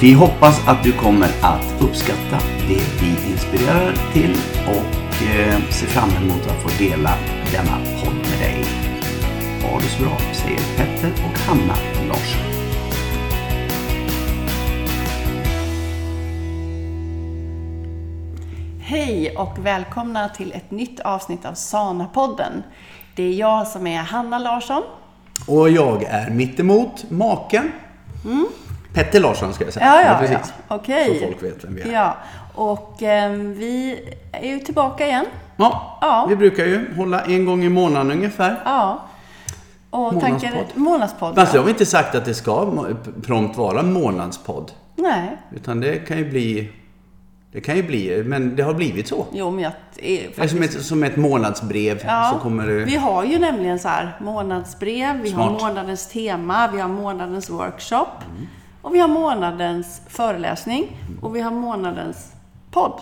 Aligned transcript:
Vi 0.00 0.12
hoppas 0.12 0.68
att 0.68 0.84
du 0.84 0.92
kommer 0.92 1.28
att 1.42 1.82
uppskatta 1.82 2.38
det 2.68 3.02
vi 3.02 3.30
inspirerar 3.30 4.12
till 4.12 4.36
och 4.66 5.22
eh, 5.22 5.60
ser 5.70 5.86
fram 5.86 6.10
emot 6.10 6.46
att 6.46 6.62
få 6.62 6.84
dela 6.84 7.10
denna 7.52 7.78
podd 8.00 8.14
med 8.14 8.38
dig. 8.40 8.64
Ha 9.62 9.78
det 9.78 9.84
så 9.84 10.02
bra, 10.02 10.18
säger 10.32 10.60
Petter 10.76 11.12
och 11.12 11.38
Hanna 11.38 11.74
Larsson. 12.08 12.40
Hej 18.80 19.36
och 19.36 19.66
välkomna 19.66 20.28
till 20.28 20.52
ett 20.52 20.70
nytt 20.70 21.00
avsnitt 21.00 21.44
av 21.44 21.54
Sana-podden. 21.54 22.62
Det 23.16 23.22
är 23.22 23.32
jag 23.32 23.66
som 23.66 23.86
är 23.86 24.02
Hanna 24.02 24.38
Larsson. 24.38 24.82
Och 25.46 25.70
jag 25.70 26.02
är 26.02 26.30
mittemot 26.30 27.10
maken. 27.10 27.72
Petter 28.92 29.20
Larsson 29.20 29.54
ska 29.54 29.64
jag 29.64 29.72
säga. 29.72 29.86
Ja, 29.86 30.02
ja, 30.24 30.28
ja. 30.32 30.38
Okej. 30.76 31.18
Så 31.20 31.26
folk 31.26 31.42
vet 31.42 31.64
vem 31.64 31.74
vi 31.74 31.82
är. 31.82 31.92
Ja, 31.92 32.16
och 32.54 33.02
eh, 33.02 33.32
vi 33.32 34.00
är 34.32 34.46
ju 34.48 34.58
tillbaka 34.60 35.06
igen. 35.06 35.24
Ja, 35.56 35.98
Ja. 36.00 36.26
vi 36.28 36.36
brukar 36.36 36.64
ju 36.64 36.94
hålla 36.96 37.20
en 37.20 37.44
gång 37.44 37.64
i 37.64 37.68
månaden 37.68 38.10
ungefär. 38.10 38.60
Ja. 38.64 39.02
Och 39.90 39.98
Månadspodd. 40.00 40.40
tanken... 40.40 40.52
Månadspodd. 40.74 41.38
Alltså, 41.38 41.56
jag 41.56 41.60
ja. 41.62 41.64
har 41.64 41.70
inte 41.70 41.86
sagt 41.86 42.14
att 42.14 42.24
det 42.24 42.34
ska 42.34 42.72
prompt 43.22 43.56
vara 43.56 43.80
en 43.80 43.92
månadspodd. 43.92 44.72
Nej. 44.96 45.36
Utan 45.54 45.80
det 45.80 45.96
kan 45.96 46.18
ju 46.18 46.30
bli... 46.30 46.72
Det 47.52 47.60
kan 47.60 47.76
ju 47.76 47.82
bli, 47.82 48.22
men 48.26 48.56
det 48.56 48.62
har 48.62 48.74
blivit 48.74 49.08
så. 49.08 49.26
Jo, 49.32 49.50
men 49.50 49.64
jag 49.64 49.72
är 49.96 50.42
är 50.42 50.48
som 50.48 50.62
ett, 50.62 50.82
som 50.84 51.02
ett 51.02 51.16
månadsbrev 51.16 52.02
Ja, 52.06 52.30
så 52.34 52.38
kommer 52.38 52.66
det... 52.66 52.72
Vi 52.84 52.96
har 52.96 53.24
ju 53.24 53.38
nämligen 53.38 53.78
så 53.78 53.88
här 53.88 54.16
månadsbrev, 54.20 55.16
vi 55.22 55.30
Smart. 55.30 55.44
har 55.60 55.68
månadens 55.68 56.06
tema, 56.08 56.68
vi 56.72 56.80
har 56.80 56.88
månadens 56.88 57.50
workshop 57.50 58.06
Mm. 58.30 58.46
Och 58.88 58.94
vi 58.94 58.98
har 58.98 59.08
månadens 59.08 60.00
föreläsning 60.08 60.96
och 61.22 61.36
vi 61.36 61.40
har 61.40 61.50
månadens 61.50 62.32
podd. 62.70 63.00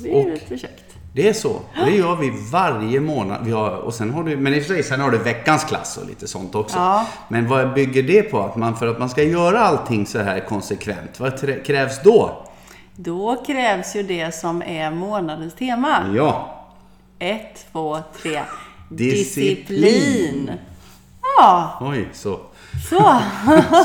Det 0.00 0.10
är 0.20 0.24
Och- 0.26 0.30
lite 0.32 0.58
käckt. 0.58 0.80
Det 1.12 1.28
är 1.28 1.32
så. 1.32 1.60
Det 1.84 1.90
gör 1.90 2.16
vi 2.16 2.32
varje 2.52 3.00
månad. 3.00 3.44
Vi 3.44 3.52
har, 3.52 3.70
och 3.76 3.94
sen 3.94 4.10
har 4.10 4.22
du, 4.24 4.36
men 4.36 4.54
i 4.54 4.60
och 4.60 4.62
för 4.64 4.74
sig, 4.74 4.82
sen 4.82 5.00
har 5.00 5.10
du 5.10 5.18
veckans 5.18 5.64
klass 5.64 5.96
och 5.96 6.06
lite 6.08 6.28
sånt 6.28 6.54
också. 6.54 6.76
Ja. 6.76 7.06
Men 7.28 7.48
vad 7.48 7.74
bygger 7.74 8.02
det 8.02 8.22
på? 8.22 8.40
Att 8.40 8.56
man, 8.56 8.76
för 8.76 8.86
att 8.86 8.98
man 8.98 9.08
ska 9.08 9.22
göra 9.22 9.60
allting 9.60 10.06
så 10.06 10.18
här 10.18 10.40
konsekvent, 10.40 11.20
vad 11.20 11.64
krävs 11.64 12.02
då? 12.02 12.42
Då 12.96 13.42
krävs 13.46 13.96
ju 13.96 14.02
det 14.02 14.34
som 14.34 14.62
är 14.62 14.90
månadens 14.90 15.54
tema. 15.54 15.96
Ja, 16.16 16.60
Ett, 17.18 17.66
två, 17.72 17.98
tre. 18.22 18.40
Disciplin. 18.88 19.54
Disciplin. 19.56 20.50
Ja, 21.38 21.78
oj, 21.80 22.08
så, 22.12 22.38
så. 22.90 23.20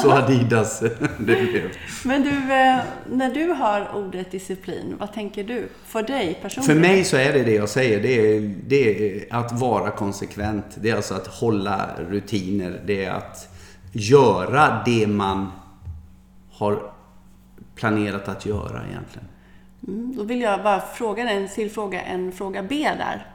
så 0.01 0.11
Adidas 0.11 0.79
det 0.79 1.17
blev. 1.17 1.71
Men 2.05 2.23
du, 2.23 2.53
eh, 2.53 2.79
när 3.09 3.33
du 3.33 3.53
hör 3.53 3.95
ordet 3.95 4.31
disciplin, 4.31 4.95
vad 4.99 5.13
tänker 5.13 5.43
du? 5.43 5.69
För 5.85 6.03
dig 6.03 6.39
personligen? 6.41 6.75
För 6.75 6.89
mig 6.89 7.03
så 7.03 7.17
är 7.17 7.33
det 7.33 7.43
det 7.43 7.53
jag 7.53 7.69
säger. 7.69 8.01
Det 8.01 8.35
är, 8.35 8.55
det 8.67 9.15
är 9.15 9.27
att 9.35 9.51
vara 9.51 9.91
konsekvent. 9.91 10.65
Det 10.75 10.89
är 10.89 10.95
alltså 10.95 11.13
att 11.13 11.27
hålla 11.27 11.89
rutiner. 12.09 12.81
Det 12.85 13.05
är 13.05 13.11
att 13.11 13.49
göra 13.91 14.81
det 14.85 15.07
man 15.07 15.51
har 16.51 16.91
planerat 17.75 18.27
att 18.27 18.45
göra 18.45 18.81
egentligen. 18.89 19.27
Mm, 19.87 20.15
Då 20.15 20.23
vill 20.23 20.41
jag 20.41 20.63
bara 20.63 20.81
fråga 20.81 21.23
dig 21.23 21.37
en 21.37 21.47
till 21.47 21.71
fråga, 21.71 22.01
en 22.01 22.31
fråga 22.31 22.63
B 22.63 22.89
där. 22.97 23.27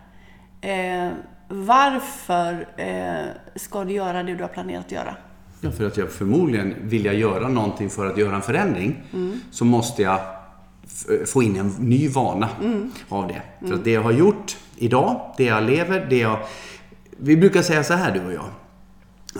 Eh, 0.61 1.13
varför 1.49 2.69
eh, 2.77 3.25
ska 3.55 3.85
du 3.85 3.93
göra 3.93 4.23
det 4.23 4.35
du 4.35 4.43
har 4.43 4.49
planerat 4.49 4.85
att 4.85 4.93
göra? 4.93 5.17
Ja, 5.65 5.71
för 5.71 5.87
att 5.87 5.97
jag 5.97 6.11
förmodligen 6.11 6.75
vill 6.83 7.05
jag 7.05 7.15
göra 7.15 7.49
någonting 7.49 7.91
för 7.91 8.07
att 8.07 8.19
göra 8.19 8.37
en 8.37 8.43
förändring 8.43 9.03
så 9.51 9.65
måste 9.65 10.03
jag 10.03 10.21
få 11.27 11.43
in 11.43 11.57
en 11.57 11.69
ny 11.69 12.09
vana 12.09 12.49
av 13.09 13.29
det. 13.29 13.67
För 13.69 13.75
att 13.75 13.85
det 13.85 13.91
jag 13.91 14.03
har 14.03 14.13
gjort 14.13 14.57
idag, 14.77 15.35
det 15.37 15.45
jag 15.45 15.65
lever, 15.65 16.07
det 16.11 16.19
jag... 16.19 16.39
Vi 17.17 17.37
brukar 17.37 17.63
säga 17.63 17.85
så 17.85 17.95
här 17.95 18.13
du 18.13 18.27
och 18.27 18.33
jag. 18.33 18.47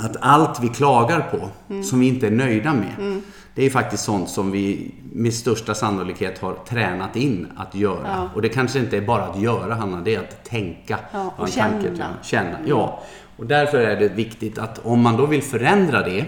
Att 0.05 0.17
allt 0.21 0.63
vi 0.63 0.69
klagar 0.69 1.21
på, 1.21 1.49
som 1.83 2.01
vi 2.01 2.09
inte 2.09 2.27
är 2.27 2.31
nöjda 2.31 2.75
med, 2.75 3.21
det 3.55 3.67
är 3.67 3.71
faktiskt 3.71 4.05
sånt 4.05 4.29
som 4.29 4.51
vi 4.51 4.95
med 5.13 5.35
största 5.35 5.75
sannolikhet 5.75 6.39
har 6.39 6.55
tränat 6.69 7.17
in 7.17 7.47
att 7.57 7.75
göra. 7.75 8.07
Ja. 8.07 8.31
Och 8.35 8.43
det 8.43 8.49
kanske 8.49 8.79
inte 8.79 8.97
är 8.97 9.01
bara 9.01 9.25
att 9.25 9.41
göra, 9.41 9.75
Hanna, 9.75 10.01
det 10.01 10.15
är 10.15 10.21
att 10.21 10.45
tänka. 10.45 10.99
Ja, 11.13 11.35
och 11.37 11.47
en 11.47 11.53
tanke 11.53 11.83
känna. 11.83 12.15
Känna, 12.23 12.59
ja. 12.67 13.03
Och 13.37 13.47
därför 13.47 13.79
är 13.79 13.97
det 14.01 14.09
viktigt 14.09 14.59
att 14.59 14.79
om 14.79 15.01
man 15.01 15.17
då 15.17 15.27
vill 15.27 15.43
förändra 15.43 16.03
det, 16.03 16.25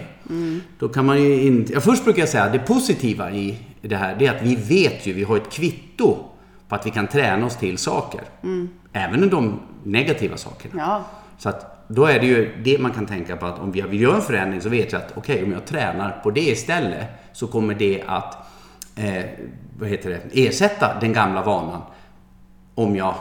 då 0.79 0.89
kan 0.89 1.05
man 1.05 1.23
ju 1.23 1.41
inte... 1.41 1.73
Ja, 1.73 1.79
först 1.79 2.03
brukar 2.03 2.19
jag 2.19 2.29
säga 2.29 2.43
att 2.43 2.53
det 2.53 2.59
positiva 2.59 3.31
i 3.31 3.57
det 3.81 3.95
här, 3.95 4.15
det 4.19 4.25
är 4.27 4.35
att 4.35 4.41
vi 4.41 4.55
vet 4.55 5.07
ju, 5.07 5.13
vi 5.13 5.23
har 5.23 5.37
ett 5.37 5.51
kvitto 5.51 6.17
på 6.67 6.75
att 6.75 6.85
vi 6.85 6.91
kan 6.91 7.07
träna 7.07 7.45
oss 7.45 7.55
till 7.57 7.77
saker. 7.77 8.21
Även 8.93 9.29
de 9.29 9.59
negativa 9.83 10.37
sakerna. 10.37 10.73
Ja, 10.77 11.03
Så 11.37 11.49
att 11.49 11.85
då 11.87 12.05
är 12.05 12.19
det 12.19 12.25
ju 12.25 12.51
det 12.63 12.79
man 12.79 12.91
kan 12.91 13.05
tänka 13.05 13.37
på 13.37 13.45
att 13.45 13.59
om 13.59 13.71
vi 13.71 13.97
göra 13.97 14.15
en 14.15 14.21
förändring 14.21 14.61
så 14.61 14.69
vet 14.69 14.91
jag 14.91 15.01
att 15.01 15.13
okej, 15.15 15.43
om 15.43 15.51
jag 15.51 15.65
tränar 15.65 16.19
på 16.23 16.31
det 16.31 16.49
istället 16.49 17.07
så 17.33 17.47
kommer 17.47 17.73
det 17.73 18.03
att 18.07 18.37
eh, 18.95 19.25
vad 19.79 19.89
heter 19.89 20.09
det, 20.09 20.47
ersätta 20.47 20.99
den 21.01 21.13
gamla 21.13 21.43
vanan 21.43 21.81
om 22.75 22.95
jag 22.95 23.15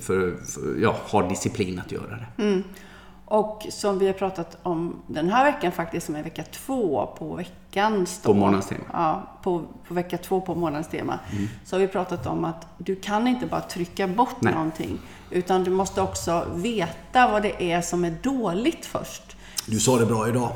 för, 0.00 0.36
för, 0.46 0.82
ja, 0.82 0.96
har 1.08 1.28
disciplin 1.28 1.78
att 1.84 1.92
göra 1.92 2.18
det. 2.36 2.42
Och 3.30 3.66
som 3.70 3.98
vi 3.98 4.06
har 4.06 4.12
pratat 4.12 4.58
om 4.62 5.02
den 5.06 5.28
här 5.28 5.44
veckan 5.44 5.72
faktiskt, 5.72 6.06
som 6.06 6.16
är 6.16 6.22
vecka 6.22 6.44
två 6.52 7.06
på 7.18 7.34
veckans 7.34 8.22
På 8.22 8.34
månadens 8.34 8.66
tema. 8.66 8.84
Ja, 8.92 9.22
på, 9.42 9.62
på 9.88 9.94
vecka 9.94 10.18
två 10.18 10.40
på 10.40 10.54
månadens 10.54 10.88
tema. 10.88 11.18
Mm. 11.32 11.48
Så 11.64 11.76
har 11.76 11.80
vi 11.80 11.88
pratat 11.88 12.26
om 12.26 12.44
att 12.44 12.66
du 12.78 12.96
kan 12.96 13.26
inte 13.26 13.46
bara 13.46 13.60
trycka 13.60 14.06
bort 14.06 14.36
Nej. 14.40 14.54
någonting. 14.54 14.98
Utan 15.30 15.64
du 15.64 15.70
måste 15.70 16.02
också 16.02 16.46
veta 16.54 17.28
vad 17.32 17.42
det 17.42 17.72
är 17.72 17.80
som 17.80 18.04
är 18.04 18.14
dåligt 18.22 18.86
först. 18.86 19.36
Du 19.66 19.80
sa 19.80 19.98
det 19.98 20.06
bra 20.06 20.28
idag. 20.28 20.52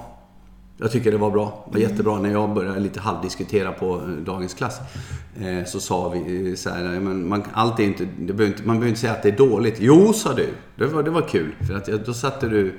Jag 0.83 0.91
tycker 0.91 1.11
det 1.11 1.19
var 1.19 1.31
bra. 1.31 1.65
Det 1.67 1.79
var 1.79 1.89
jättebra. 1.89 2.19
När 2.19 2.31
jag 2.31 2.55
började 2.55 2.81
lite 2.81 3.01
halvdiskutera 3.01 3.73
på 3.73 3.95
eh, 3.97 4.03
dagens 4.09 4.55
klass 4.55 4.79
eh, 5.41 5.65
så 5.67 5.81
sa 5.81 6.09
vi 6.09 6.51
eh, 6.51 6.55
så 6.55 6.71
här, 6.71 6.83
men 6.83 7.29
man, 7.29 7.43
allt 7.53 7.81
är 7.81 7.85
inte, 7.85 8.05
det 8.19 8.33
behöver 8.33 8.47
inte, 8.57 8.67
man 8.67 8.77
behöver 8.77 8.89
inte 8.89 9.01
säga 9.01 9.13
att 9.13 9.23
det 9.23 9.29
är 9.29 9.37
dåligt. 9.37 9.77
Jo, 9.79 10.13
sa 10.13 10.35
du. 10.35 10.49
Det 10.77 10.87
var, 10.87 11.03
det 11.03 11.11
var 11.11 11.29
kul. 11.29 11.55
För 11.67 11.75
att 11.75 12.07
då 12.07 12.15
satte 12.15 12.49
du, 12.49 12.79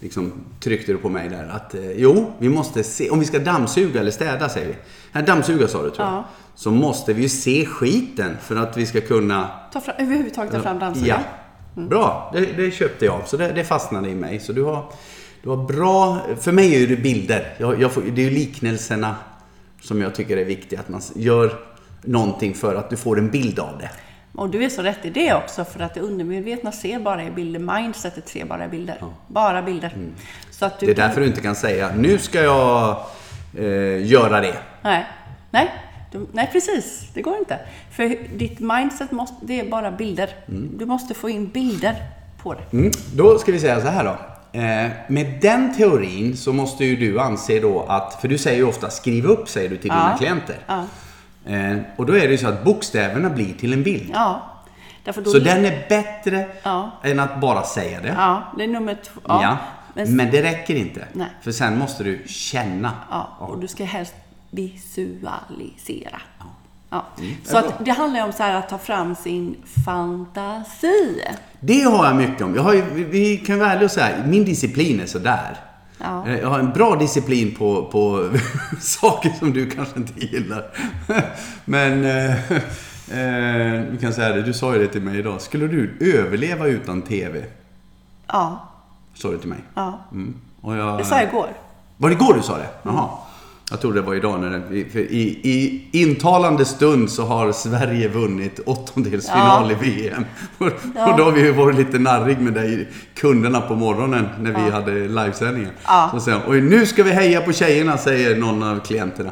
liksom, 0.00 0.32
tryckte 0.60 0.92
du 0.92 0.98
på 0.98 1.08
mig 1.08 1.28
där 1.28 1.48
att 1.48 1.74
jo, 1.96 2.32
vi 2.38 2.48
måste 2.48 2.84
se, 2.84 3.10
om 3.10 3.20
vi 3.20 3.24
ska 3.24 3.38
dammsuga 3.38 4.00
eller 4.00 4.10
städa 4.10 4.48
säger 4.48 4.66
vi. 4.66 4.74
Nej, 5.12 5.24
dammsuga 5.24 5.68
sa 5.68 5.82
du 5.82 5.90
tror 5.90 6.06
jag. 6.06 6.14
Ja. 6.14 6.24
Så 6.54 6.70
måste 6.70 7.12
vi 7.12 7.22
ju 7.22 7.28
se 7.28 7.66
skiten 7.66 8.36
för 8.42 8.56
att 8.56 8.76
vi 8.76 8.86
ska 8.86 9.00
kunna 9.00 9.48
Ta 9.72 9.80
fram, 9.80 9.94
överhuvudtaget 9.98 10.52
ta 10.52 10.60
fram 10.60 10.78
dammsugaren. 10.78 11.22
Ja. 11.74 11.82
Bra, 11.82 12.30
det, 12.34 12.40
det 12.56 12.70
köpte 12.70 13.04
jag. 13.04 13.20
Så 13.26 13.36
det, 13.36 13.52
det 13.52 13.64
fastnade 13.64 14.08
i 14.08 14.14
mig. 14.14 14.40
Så 14.40 14.52
du 14.52 14.62
har, 14.62 14.92
du 15.44 15.50
har 15.50 15.56
bra... 15.56 16.20
För 16.40 16.52
mig 16.52 16.82
är 16.82 16.86
det 16.86 16.96
bilder. 16.96 17.54
Jag, 17.58 17.82
jag 17.82 17.92
får, 17.92 18.02
det 18.02 18.26
är 18.26 18.30
liknelserna 18.30 19.16
som 19.80 20.02
jag 20.02 20.14
tycker 20.14 20.36
är 20.36 20.44
viktiga. 20.44 20.80
Att 20.80 20.88
man 20.88 21.00
gör 21.14 21.58
någonting 22.02 22.54
för 22.54 22.74
att 22.74 22.90
du 22.90 22.96
får 22.96 23.18
en 23.18 23.30
bild 23.30 23.58
av 23.58 23.78
det. 23.78 23.90
Och 24.34 24.50
du 24.50 24.64
är 24.64 24.68
så 24.68 24.82
rätt 24.82 25.04
i 25.04 25.10
det 25.10 25.34
också, 25.34 25.64
för 25.64 25.80
att 25.80 25.94
det 25.94 26.00
undermedvetna 26.00 26.72
ser 26.72 26.98
bara 26.98 27.24
i 27.24 27.30
bilder. 27.30 27.80
Mindsetet 27.80 28.28
ser 28.28 28.44
bara 28.44 28.64
i 28.64 28.68
bilder. 28.68 29.04
Bara 29.26 29.62
bilder. 29.62 29.96
Så 30.50 30.64
att 30.66 30.80
du 30.80 30.86
Mm. 30.86 30.94
Det 30.94 31.02
är 31.02 31.06
därför 31.06 31.20
du 31.20 31.26
inte 31.26 31.40
kan 31.40 31.54
säga, 31.54 31.92
nu 31.96 32.18
ska 32.18 32.42
jag 32.42 32.96
eh, 33.58 34.06
göra 34.06 34.40
det. 34.40 34.56
Nej. 34.82 35.06
Nej. 35.50 35.70
Du, 36.12 36.26
nej, 36.32 36.50
precis. 36.52 37.08
Det 37.14 37.22
går 37.22 37.38
inte. 37.38 37.58
För 37.90 38.36
ditt 38.38 38.60
mindset 38.60 39.10
måste, 39.10 39.36
det 39.42 39.60
är 39.60 39.70
bara 39.70 39.90
bilder. 39.90 40.30
Du 40.78 40.86
måste 40.86 41.14
få 41.14 41.28
in 41.28 41.46
bilder 41.46 41.94
på 42.42 42.54
det. 42.54 42.76
Mm. 42.76 42.90
Då 43.14 43.38
ska 43.38 43.52
vi 43.52 43.60
säga 43.60 43.80
så 43.80 43.88
här 43.88 44.04
då. 44.04 44.16
Eh, 44.54 44.90
med 45.08 45.38
den 45.40 45.74
teorin 45.74 46.36
så 46.36 46.52
måste 46.52 46.84
ju 46.84 46.96
du 46.96 47.20
anse 47.20 47.60
då 47.60 47.82
att, 47.82 48.18
för 48.20 48.28
du 48.28 48.38
säger 48.38 48.58
ju 48.58 48.64
ofta 48.64 48.90
skriv 48.90 49.26
upp 49.26 49.48
säger 49.48 49.68
du 49.68 49.76
till 49.76 49.88
Ja. 49.88 49.94
dina 49.94 50.18
klienter. 50.18 50.56
Ja. 50.66 50.84
Eh, 51.52 51.76
och 51.96 52.06
då 52.06 52.12
är 52.16 52.20
det 52.20 52.30
ju 52.30 52.38
så 52.38 52.48
att 52.48 52.64
bokstäverna 52.64 53.30
blir 53.30 53.54
till 53.54 53.72
en 53.72 53.82
bild. 53.82 54.10
Ja. 54.14 54.50
Så 55.24 55.38
den 55.38 55.64
är 55.64 55.88
bättre 55.88 56.46
än 57.02 57.20
att 57.20 57.40
bara 57.40 57.62
säga 57.62 58.00
det. 58.00 58.14
Ja, 58.18 58.42
det 58.58 58.64
är 58.64 58.68
nummer 58.68 58.94
två. 59.04 59.20
Ja. 59.28 59.58
Men, 59.94 60.16
Men, 60.16 60.30
det 60.30 60.42
räcker 60.42 60.74
inte. 60.74 61.04
Nej. 61.12 61.26
För 61.42 61.52
sen 61.52 61.78
måste 61.78 62.04
du 62.04 62.22
känna. 62.26 62.92
ja, 63.10 63.36
och 63.40 63.58
du 63.58 63.68
ska 63.68 63.84
helst 63.84 64.14
visualisera. 64.50 66.20
Ja. 66.94 67.04
Mm. 67.18 67.34
Så 67.44 67.58
att 67.58 67.84
det 67.84 67.90
handlar 67.90 68.20
ju 68.20 68.26
om 68.26 68.32
så 68.32 68.42
här 68.42 68.54
att 68.58 68.68
ta 68.68 68.78
fram 68.78 69.14
sin 69.14 69.56
fantasi. 69.84 71.20
Det 71.60 71.80
har 71.82 72.06
jag 72.06 72.16
mycket 72.16 72.42
om. 72.42 72.54
Jag 72.54 72.62
har 72.62 72.74
ju, 72.74 72.82
vi- 72.94 73.04
vi 73.04 73.36
kan 73.36 73.58
vara 73.58 73.70
ärliga 73.72 73.84
och 73.84 73.90
säga, 73.90 74.16
min 74.26 74.44
disciplin 74.44 75.00
är 75.00 75.06
sådär. 75.06 75.56
Ja. 75.98 76.26
Eh, 76.28 76.38
Jag 76.38 76.48
har 76.48 76.58
en 76.58 76.70
bra 76.72 76.96
disciplin 76.96 77.54
på, 77.54 77.84
på 77.92 78.28
saker 78.80 79.32
som 79.38 79.52
du 79.52 79.70
kanske 79.70 79.98
inte 79.98 80.26
gillar. 80.26 80.64
Men 81.64 82.04
eh, 82.04 82.52
eh, 83.18 83.82
du 83.90 83.98
kan 84.00 84.12
säga 84.12 84.28
det, 84.34 84.42
du 84.42 84.52
sa 84.52 84.72
ju 84.74 84.78
det 84.80 84.88
till 84.88 85.02
mig 85.02 85.18
idag. 85.18 85.40
Skulle 85.40 85.66
du 85.66 85.98
överleva 86.18 86.66
utan 86.66 87.02
TV? 87.02 87.44
Ja, 88.26 88.68
Sa 89.14 89.30
du 89.30 89.38
till 89.38 89.48
mig. 89.48 89.58
ja. 89.74 89.98
Mm. 90.12 90.34
Och 90.60 90.76
jag, 90.76 90.98
Det 90.98 91.04
sa 91.04 91.14
jag 91.20 91.28
igår. 91.28 91.48
Var 91.96 92.08
det 92.08 92.14
igår 92.14 92.34
du 92.34 92.42
sa 92.42 92.58
det? 92.58 92.68
Jaha. 92.82 93.08
Jag 93.70 93.80
trodde 93.80 94.00
det 94.00 94.06
var 94.06 94.14
idag. 94.14 94.40
När 94.40 94.90
för 94.92 94.98
i, 94.98 95.40
I 95.42 95.82
intalande 96.02 96.64
stund 96.64 97.10
så 97.10 97.24
har 97.24 97.52
Sverige 97.52 98.08
vunnit 98.08 98.60
åttondelsfinal 98.66 99.70
i 99.72 99.74
VM. 99.74 100.24
Och, 100.58 100.70
Ja. 100.94 101.12
och 101.12 101.18
då 101.18 101.24
har 101.24 101.32
vi 101.32 101.40
ju 101.40 101.52
varit 101.52 101.76
lite 101.76 101.98
narrig 101.98 102.38
med 102.40 102.52
dig, 102.52 102.88
kunderna 103.14 103.60
på 103.60 103.74
morgonen 103.74 104.28
när 104.40 104.64
vi 104.64 104.70
hade 104.70 104.90
livesändningen. 104.92 105.70
Ja. 105.86 106.18
Så 106.20 106.30
de, 106.30 106.36
och 106.36 106.54
nu 106.54 106.86
ska 106.86 107.02
vi 107.02 107.10
heja 107.10 107.40
på 107.40 107.52
tjejerna, 107.52 107.96
säger 107.98 108.36
någon 108.36 108.62
av 108.62 108.80
klienterna. 108.80 109.30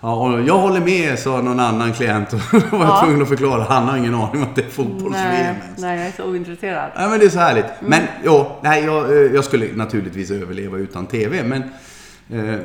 Ja. 0.00 0.12
och 0.14 0.40
jag 0.42 0.58
håller 0.58 0.80
med, 0.80 1.18
sa 1.18 1.40
någon 1.42 1.60
annan 1.60 1.92
klient. 1.92 2.32
Och 2.32 2.40
då 2.70 2.76
var 2.76 2.84
jag 2.84 2.88
Ja. 2.88 3.00
tvungen 3.04 3.22
att 3.22 3.28
förklara. 3.28 3.62
Han 3.68 3.88
har 3.88 3.96
ingen 3.96 4.14
aning 4.14 4.36
om 4.36 4.42
att 4.42 4.56
det 4.56 4.62
är 4.62 4.70
fotbolls-VM 4.70 5.32
Nej, 5.32 5.54
nej, 5.78 5.98
jag 5.98 6.06
är 6.06 6.12
så 6.16 6.24
ointresserad. 6.24 6.90
Ja, 6.96 7.08
men 7.08 7.18
det 7.20 7.24
är 7.26 7.30
så 7.30 7.38
härligt. 7.38 7.66
Men 7.80 8.00
jo, 8.24 8.46
nej, 8.62 8.84
jag, 8.84 9.10
eh, 9.12 9.18
jag 9.34 9.44
skulle 9.44 9.66
naturligtvis 9.74 10.30
överleva 10.30 10.76
utan 10.78 11.06
TV. 11.06 11.42
Men 11.42 11.62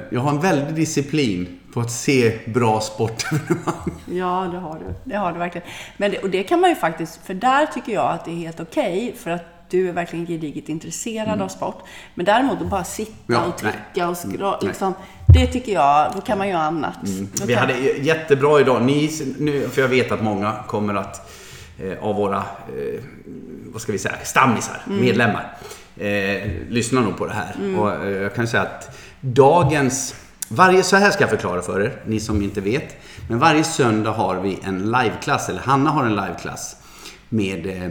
jag 0.10 0.22
har 0.22 0.30
en 0.30 0.40
väldig 0.42 0.76
disciplin 0.76 1.60
på 1.74 1.80
att 1.80 1.92
se 1.92 2.40
bra 2.46 2.82
sportevenemang. 2.82 3.92
Ja, 4.12 4.50
det 4.52 4.58
har 4.58 4.80
du. 4.80 4.94
Det 5.04 5.16
har 5.16 5.32
du 5.34 5.40
verkligen. 5.40 5.68
Men 5.98 6.12
det, 6.12 6.18
och 6.20 6.30
det 6.30 6.44
kan 6.44 6.60
man 6.62 6.70
ju 6.70 6.76
faktiskt, 6.76 7.20
för 7.26 7.34
där 7.34 7.66
tycker 7.66 7.94
jag 7.94 8.12
att 8.12 8.26
det 8.26 8.32
är 8.32 8.36
helt 8.36 8.60
okej, 8.60 9.16
för 9.18 9.32
att 9.32 9.46
du 9.70 9.90
är 9.90 9.94
verkligen 9.94 10.26
gediget 10.26 10.70
intresserad 10.70 11.42
av 11.42 11.48
sport. 11.48 11.84
Men 12.16 12.26
däremot 12.26 12.62
att 12.62 12.68
bara 12.70 12.84
sitta 12.84 13.12
Ja, 13.28 13.46
och 13.46 13.64
nej. 13.64 13.74
trycka 13.74 14.10
och 14.10 14.18
scrolla, 14.18 14.58
nej. 14.62 14.68
liksom, 14.68 14.94
det 15.34 15.48
tycker 15.48 15.74
jag, 15.74 16.12
då 16.16 16.22
kan 16.22 16.38
man 16.38 16.50
göra 16.50 16.62
annat. 16.62 16.98
Då 17.34 17.46
Vi 17.46 17.54
hade 17.54 17.74
jättebra 18.02 18.60
idag. 18.60 18.82
Ni, 18.82 19.10
nu, 19.40 19.68
för 19.70 19.82
jag 19.82 19.88
vet 19.90 20.12
att 20.12 20.24
många 20.24 20.54
kommer 20.68 20.94
att, 20.96 21.32
eh, 21.80 22.04
av 22.04 22.16
våra, 22.16 22.38
eh, 22.38 23.02
vad 23.66 23.82
ska 23.82 23.92
vi 23.92 24.00
säga, 24.00 24.16
stammisar, 24.24 24.82
medlemmar, 24.88 25.58
eh, 25.98 26.50
lyssnar 26.70 27.02
nog 27.02 27.18
på 27.18 27.26
det 27.26 27.34
här. 27.34 27.56
Och 27.80 28.06
eh, 28.06 28.10
jag 28.12 28.36
kan 28.36 28.48
säga 28.48 28.64
att 28.64 28.98
dagens, 29.24 30.16
varje, 30.50 30.84
så 30.84 30.96
här 30.96 31.12
ska 31.12 31.22
jag 31.22 31.30
förklara 31.30 31.62
för 31.62 31.82
er, 31.82 32.02
ni 32.06 32.20
som 32.20 32.42
inte 32.42 32.62
vet. 32.62 32.96
Men 33.30 33.40
varje 33.40 33.64
söndag 33.64 34.12
har 34.12 34.36
vi 34.36 34.60
en 34.64 34.92
liveklass, 34.92 35.50
eller 35.50 35.60
Hanna 35.60 35.90
har 35.90 36.06
en 36.06 36.16
liveklass 36.16 36.76
med 37.30 37.66
eh, 37.66 37.84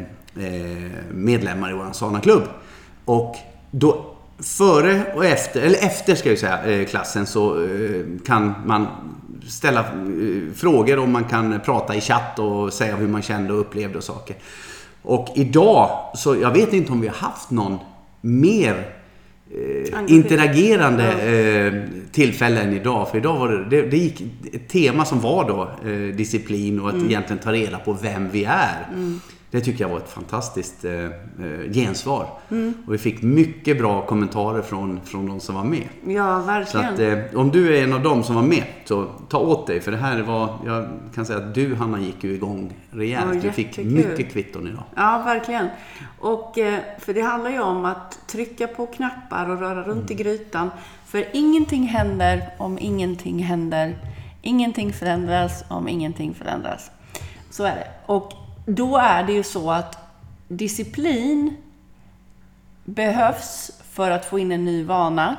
eh 0.45 0.93
medlemmar 1.11 1.71
i 1.71 1.75
vår 1.75 1.93
Sana-klubb. 1.93 2.43
Och 3.05 3.37
då 3.71 4.15
före 4.39 5.15
och 5.15 5.25
efter, 5.25 5.63
eller 5.63 5.79
efter 5.79 6.15
ska 6.15 6.29
jag 6.29 6.39
säga, 6.39 6.65
eh, 6.65 6.87
klassen 6.87 7.27
så 7.27 7.65
eh, 7.65 8.05
kan 8.27 8.55
man 8.67 8.87
ställa 9.49 9.81
eh, 9.81 10.55
frågor 10.55 10.99
och 10.99 11.09
man 11.09 11.25
kan 11.25 11.61
prata 11.65 11.95
i 11.95 12.01
chatt 12.01 12.39
och 12.39 12.73
säga 12.73 12.97
hur 12.97 13.09
man 13.09 13.23
kände 13.23 13.53
och 13.53 13.61
upplevde 13.61 13.99
och 13.99 14.05
saker. 14.05 14.37
Och 15.03 15.29
idag, 15.35 16.11
så 16.15 16.37
jag 16.37 16.51
vet 16.51 16.73
inte 16.73 16.93
om 16.93 17.01
vi 17.01 17.09
har 17.09 17.15
haft 17.15 17.51
någon 17.51 17.79
mer 18.21 19.02
eh, 19.55 19.99
interagerande 20.07 21.13
eh, 21.13 21.73
tillfälle 22.13 22.61
än 22.61 22.73
idag. 22.73 23.09
För 23.11 23.19
idag 23.19 23.39
var 23.39 23.49
det, 23.49 23.65
det, 23.65 23.91
det 23.91 23.97
gick 23.97 24.21
ett 24.53 24.69
tema 24.69 25.05
som 25.05 25.21
var 25.21 25.49
då 25.49 25.91
eh, 25.91 26.17
disciplin 26.17 26.81
och 26.81 26.89
att 26.89 26.95
egentligen 26.95 27.43
ta 27.43 27.53
reda 27.53 27.79
på 27.79 27.93
vem 27.93 28.29
vi 28.31 28.45
är. 28.45 28.87
Det 29.53 29.61
tycker 29.61 29.85
jag 29.85 29.89
var 29.89 29.99
ett 29.99 30.09
fantastiskt 30.11 30.85
eh, 30.85 30.93
eh, 31.05 31.11
gensvar. 31.73 32.27
Och 32.87 32.95
vi 32.95 32.99
fick 32.99 33.23
mycket 33.23 33.79
bra 33.79 34.07
kommentarer 34.07 34.63
från, 34.63 35.01
från 35.05 35.27
de 35.27 35.41
som 35.41 35.55
var 35.55 35.65
med. 35.65 35.89
Ja, 36.07 36.41
Så 36.41 36.47
verkligen. 36.47 36.95
att 36.95 37.33
eh, 37.33 37.41
om 37.41 37.51
du 37.51 37.77
är 37.79 37.83
en 37.85 37.93
av 37.93 38.03
dem 38.03 38.23
som 38.23 38.35
var 38.35 38.43
med, 38.43 38.65
så 38.85 39.07
ta 39.29 39.39
åt 39.39 39.67
dig. 39.67 39.81
För 39.81 39.91
det 39.91 39.97
här 39.97 40.23
var, 40.23 40.49
jag 40.67 40.89
kan 41.15 41.27
säga 41.27 41.39
att 41.39 41.55
du 41.55 41.75
Hanna 41.75 42.01
gick 42.01 42.25
ju 42.25 42.35
igång 42.35 42.73
rejält. 42.91 43.35
Ja, 43.35 43.41
du 43.43 43.53
fick 43.53 43.79
mycket 43.79 44.33
kvitton 44.33 44.69
idag. 44.69 44.85
Ja, 44.95 45.23
verkligen. 45.25 45.69
Och, 46.21 46.59
eh, 46.59 46.79
för 46.99 47.15
det 47.15 47.21
handlar 47.23 47.51
ju 47.51 47.61
om 47.61 47.85
att 47.85 48.19
trycka 48.29 48.67
på 48.67 48.87
knappar 48.87 49.51
och 49.51 49.61
röra 49.61 49.83
runt 49.83 50.11
i 50.11 50.15
grytan. 50.15 50.71
För 51.07 51.25
ingenting 51.33 51.87
händer 51.87 52.49
om 52.59 52.79
ingenting 52.81 53.39
händer. 53.43 53.97
Ingenting 54.43 54.93
förändras 54.93 55.65
om 55.69 55.89
ingenting 55.89 56.35
förändras. 56.35 56.91
Så 57.51 57.65
är 57.65 57.75
det. 57.75 57.89
Och 58.07 58.33
då 58.67 58.97
är 58.97 59.25
det 59.25 59.33
ju 59.33 59.43
så 59.43 59.71
att 59.71 59.99
disciplin 60.49 61.57
behövs 62.85 63.71
för 63.91 64.11
att 64.11 64.25
få 64.25 64.39
in 64.39 64.53
en 64.53 64.65
ny 64.65 64.85
vana. 64.85 65.37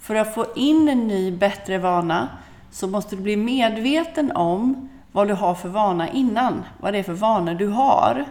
För 0.00 0.14
att 0.14 0.34
få 0.34 0.46
in 0.56 0.88
en 0.88 1.08
ny, 1.08 1.32
bättre 1.32 1.78
vana 1.78 2.28
så 2.70 2.86
måste 2.86 3.16
du 3.16 3.22
bli 3.22 3.36
medveten 3.36 4.32
om 4.32 4.88
vad 5.12 5.28
du 5.28 5.34
har 5.34 5.54
för 5.54 5.68
vana 5.68 6.08
innan. 6.08 6.64
Vad 6.80 6.92
det 6.92 6.98
är 6.98 7.02
för 7.02 7.12
vanor 7.12 7.54
du 7.54 7.68
har. 7.68 8.24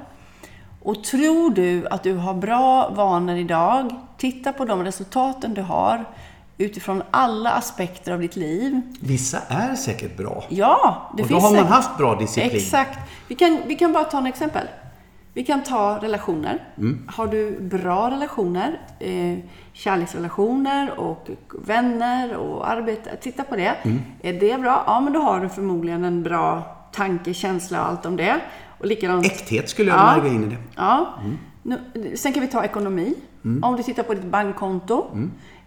Och 0.81 1.03
tror 1.03 1.49
du 1.49 1.87
att 1.87 2.03
du 2.03 2.15
har 2.15 2.33
bra 2.33 2.89
vanor 2.89 3.35
idag, 3.35 3.95
titta 4.17 4.53
på 4.53 4.65
de 4.65 4.83
resultaten 4.83 5.53
du 5.53 5.61
har 5.61 6.05
utifrån 6.65 7.03
alla 7.11 7.51
aspekter 7.51 8.11
av 8.11 8.19
ditt 8.19 8.35
liv. 8.35 8.81
Vissa 8.99 9.39
är 9.47 9.75
säkert 9.75 10.17
bra. 10.17 10.43
Ja, 10.49 11.11
det 11.17 11.23
och 11.23 11.29
då 11.29 11.33
finns 11.35 11.43
har 11.43 11.55
man 11.55 11.65
haft 11.65 11.97
bra 11.97 12.15
disciplin. 12.15 12.55
Exakt. 12.55 12.99
Vi 13.27 13.35
kan, 13.35 13.57
vi 13.67 13.75
kan 13.75 13.93
bara 13.93 14.03
ta 14.03 14.17
en 14.17 14.25
exempel. 14.25 14.67
Vi 15.33 15.43
kan 15.43 15.63
ta 15.63 15.97
relationer. 16.01 16.63
Mm. 16.77 17.07
Har 17.07 17.27
du 17.27 17.59
bra 17.61 18.11
relationer, 18.11 18.79
eh, 18.99 19.37
kärleksrelationer 19.73 20.99
och 20.99 21.29
vänner 21.65 22.35
och 22.37 22.69
arbete, 22.69 23.15
titta 23.21 23.43
på 23.43 23.55
det. 23.55 23.75
Mm. 23.83 23.99
Är 24.21 24.33
det 24.33 24.61
bra? 24.61 24.83
Ja, 24.87 24.99
men 25.01 25.13
då 25.13 25.19
har 25.19 25.39
du 25.39 25.49
förmodligen 25.49 26.03
en 26.03 26.23
bra 26.23 26.77
tanke, 26.93 27.33
känsla 27.33 27.81
och 27.81 27.87
allt 27.89 28.05
om 28.05 28.15
det. 28.17 28.39
Och 28.79 28.85
likadant 28.85 29.25
Äkthet 29.25 29.69
skulle 29.69 29.89
jag 29.91 29.99
Ja. 29.99 30.15
lägga 30.15 30.35
in 30.35 30.43
i 30.43 30.47
det. 30.47 30.57
Ja. 30.75 31.13
Nu, 31.63 31.79
sen 32.15 32.33
kan 32.33 32.41
vi 32.41 32.47
ta 32.47 32.63
ekonomi. 32.63 33.13
Om 33.61 33.75
du 33.77 33.83
tittar 33.83 34.03
på 34.03 34.13
ditt 34.13 34.23
bankkonto. 34.25 35.05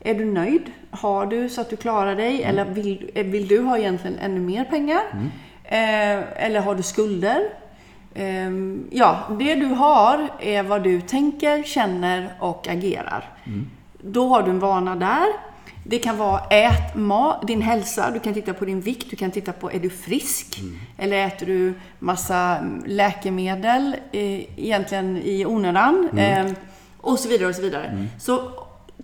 Är 0.07 0.15
du 0.15 0.25
nöjd? 0.25 0.71
Har 0.91 1.27
du 1.27 1.49
så 1.49 1.61
att 1.61 1.71
du 1.71 1.77
klarar 1.77 2.17
dig? 2.17 2.43
Eller 2.43 2.65
vill, 2.65 3.11
eh, 3.15 3.27
vill 3.27 3.49
du 3.49 3.61
ha 3.61 3.79
egentligen 3.79 4.19
ännu 4.19 4.41
mer 4.41 4.65
pengar? 4.65 5.03
Eh, 5.65 6.45
eller 6.45 6.61
har 6.61 6.75
du 6.75 6.83
skulder? 6.83 7.41
Ehm, 8.15 8.89
ja, 8.91 9.19
det 9.39 9.55
du 9.55 9.67
har 9.67 10.29
är 10.41 10.63
vad 10.63 10.83
du 10.83 11.01
tänker, 11.01 11.63
känner 11.63 12.35
och 12.39 12.69
agerar. 12.69 13.25
Då 14.03 14.29
har 14.29 14.43
du 14.43 14.51
en 14.51 14.59
vana 14.59 14.97
där. 14.97 15.27
Det 15.87 15.99
kan 15.99 16.17
vara 16.17 16.41
ät 16.51 16.95
mat, 16.95 17.47
din 17.47 17.63
hälsa, 17.63 18.11
du 18.11 18.21
kan 18.21 18.35
titta 18.35 18.55
på 18.55 18.65
din 18.65 18.81
vikt, 18.81 19.11
du 19.11 19.17
kan 19.17 19.31
titta 19.31 19.53
på 19.53 19.71
är 19.73 19.79
du 19.79 19.91
frisk? 19.91 20.61
Eller 20.99 21.27
äter 21.27 21.47
du 21.47 21.75
massa 21.99 22.57
mm, 22.57 22.83
läkemedel 22.87 23.97
eh, 24.13 24.59
egentligen 24.61 25.17
i 25.17 25.47
onödan? 25.47 26.09
Eh, 26.19 26.47
och 27.01 27.19
så 27.19 27.29
vidare 27.29 27.49
och 27.49 27.55
så 27.55 27.63
vidare. 27.63 28.07
Så 28.19 28.51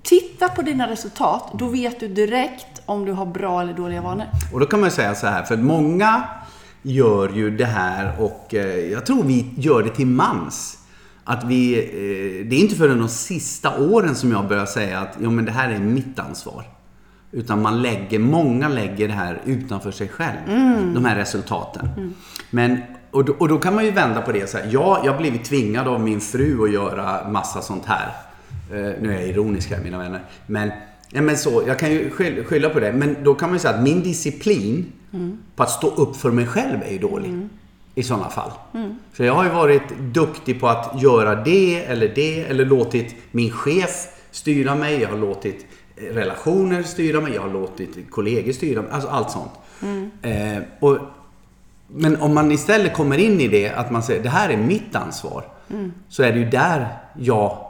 titta 0.02 0.48
på 0.48 0.62
dina 0.62 0.90
resultat, 0.90 1.50
då 1.58 1.68
vet 1.68 2.00
du 2.00 2.08
direkt 2.08 2.82
om 2.86 3.04
du 3.04 3.12
har 3.12 3.26
bra 3.26 3.60
eller 3.60 3.72
dåliga 3.72 4.02
vanor. 4.02 4.26
Och 4.52 4.60
då 4.60 4.66
kan 4.66 4.80
man 4.80 4.90
säga 4.90 5.14
så 5.14 5.26
här, 5.26 5.42
för 5.42 5.56
många 5.56 6.24
gör 6.82 7.28
ju 7.28 7.56
det 7.56 7.64
här 7.64 8.22
och 8.22 8.54
eh, 8.54 8.90
jag 8.90 9.06
tror 9.06 9.24
vi 9.24 9.50
gör 9.56 9.82
det 9.82 9.90
till 9.90 10.06
mans. 10.06 10.78
Att 11.24 11.44
vi, 11.44 11.78
eh, 11.78 12.48
det 12.48 12.56
är 12.56 12.60
inte 12.60 12.74
förrän 12.74 12.98
de 12.98 13.08
sista 13.08 13.78
åren 13.78 14.14
som 14.14 14.32
jag 14.32 14.48
börjar 14.48 14.66
säga 14.66 14.98
att 14.98 15.16
jo, 15.20 15.30
men 15.30 15.44
det 15.44 15.52
här 15.52 15.70
är 15.70 15.78
mitt 15.78 16.18
ansvar. 16.18 16.64
Utan 17.32 17.62
man 17.62 17.82
lägger, 17.82 18.18
många 18.18 18.68
lägger 18.68 19.08
det 19.08 19.14
här 19.14 19.40
utanför 19.44 19.90
sig 19.90 20.08
själv. 20.08 20.36
De 20.94 21.04
här 21.04 21.16
resultaten. 21.16 22.14
Men, 22.50 22.82
och, 23.10 23.24
då, 23.24 23.32
och 23.38 23.48
då 23.48 23.58
kan 23.58 23.74
man 23.74 23.84
ju 23.84 23.90
vända 23.90 24.22
på 24.22 24.32
det 24.32 24.50
så 24.50 24.58
här. 24.58 24.68
Ja, 24.72 25.00
jag 25.04 25.12
har 25.12 25.18
blivit 25.18 25.44
tvingad 25.44 25.88
av 25.88 26.00
min 26.00 26.20
fru 26.20 26.64
att 26.64 26.72
göra 26.72 27.28
massa 27.28 27.62
sånt 27.62 27.86
här. 27.86 28.08
Eh, 28.72 28.76
nu 29.00 29.14
är 29.14 29.20
jag 29.20 29.28
ironisk 29.28 29.70
här 29.70 29.80
mina 29.84 29.98
vänner. 29.98 30.20
Men 30.46 30.70
Ja, 31.12 31.20
men 31.20 31.36
så, 31.38 31.62
jag 31.66 31.78
kan 31.78 31.90
ju 31.90 32.10
skyll- 32.10 32.44
skylla 32.44 32.68
på 32.70 32.80
det. 32.80 32.92
Men 32.92 33.16
då 33.24 33.34
kan 33.34 33.48
man 33.48 33.56
ju 33.56 33.60
säga 33.60 33.74
att 33.74 33.82
min 33.82 34.02
disciplin 34.02 34.92
på 35.56 35.62
att 35.62 35.70
stå 35.70 35.88
upp 35.88 36.16
för 36.16 36.30
mig 36.30 36.46
själv 36.46 36.78
är 36.86 36.92
ju 36.92 36.98
dålig. 36.98 37.48
I 37.94 38.02
sådana 38.02 38.28
fall. 38.28 38.50
Så 39.16 39.24
jag 39.24 39.32
har 39.34 39.44
ju 39.44 39.50
varit 39.50 39.82
duktig 40.00 40.60
på 40.60 40.68
att 40.68 41.02
göra 41.02 41.34
det 41.34 41.84
eller 41.84 42.12
det. 42.14 42.40
Eller 42.44 42.64
låtit 42.64 43.14
min 43.30 43.50
chef 43.50 44.06
styra 44.30 44.74
mig. 44.74 45.00
Jag 45.00 45.08
har 45.08 45.16
låtit 45.18 45.66
eh, 45.96 46.14
relationer 46.14 46.82
styra 46.82 47.20
mig. 47.20 47.34
Jag 47.34 47.42
har 47.42 47.50
låtit 47.50 48.10
kollegor 48.10 48.52
styra 48.52 48.82
mig. 48.82 48.90
Alltså 48.92 49.08
allt 49.08 49.30
sånt. 49.30 49.50
Eh, 50.22 50.62
och, 50.80 50.98
men 51.88 52.16
om 52.20 52.34
man 52.34 52.52
istället 52.52 52.94
kommer 52.94 53.18
in 53.18 53.40
i 53.40 53.48
det 53.48 53.70
att 53.70 53.90
man 53.90 54.02
säger 54.02 54.22
det 54.22 54.28
här 54.28 54.48
är 54.48 54.56
mitt 54.56 54.96
ansvar. 54.96 55.44
Så 56.08 56.22
är 56.22 56.32
det 56.32 56.38
ju 56.38 56.50
där 56.50 56.88
jag... 57.18 57.66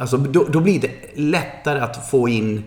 Alltså 0.00 0.16
då, 0.16 0.44
då 0.44 0.60
blir 0.60 0.80
det 0.80 0.90
lättare 1.14 1.80
att 1.80 2.10
få 2.10 2.28
in... 2.28 2.64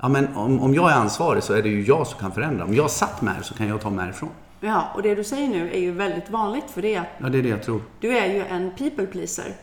Ja 0.00 0.08
men 0.08 0.36
om, 0.36 0.60
om 0.60 0.74
jag 0.74 0.90
är 0.90 0.94
ansvarig 0.94 1.42
så 1.42 1.52
är 1.54 1.62
det 1.62 1.68
ju 1.68 1.82
jag 1.84 2.06
som 2.06 2.18
kan 2.20 2.32
förändra. 2.32 2.64
Om 2.64 2.74
jag 2.74 2.90
satt 2.90 3.22
med 3.22 3.34
det 3.38 3.44
så 3.44 3.54
kan 3.54 3.68
jag 3.68 3.80
ta 3.80 3.90
mig 3.90 4.04
härifrån. 4.04 4.28
Ja, 4.60 4.88
och 4.94 5.02
det 5.02 5.14
du 5.14 5.24
säger 5.24 5.48
nu 5.48 5.70
är 5.72 5.78
ju 5.80 5.92
väldigt 5.92 6.30
vanligt 6.30 6.64
för 6.70 6.82
det 6.82 7.02
Ja, 7.18 7.28
det 7.28 7.38
är 7.38 7.42
det 7.42 7.48
jag 7.48 7.62
tror. 7.62 7.80
du 8.00 8.18
är 8.18 8.26
ju 8.26 8.44
en 8.44 8.70
people 8.78 9.06
pleaser. 9.06 9.54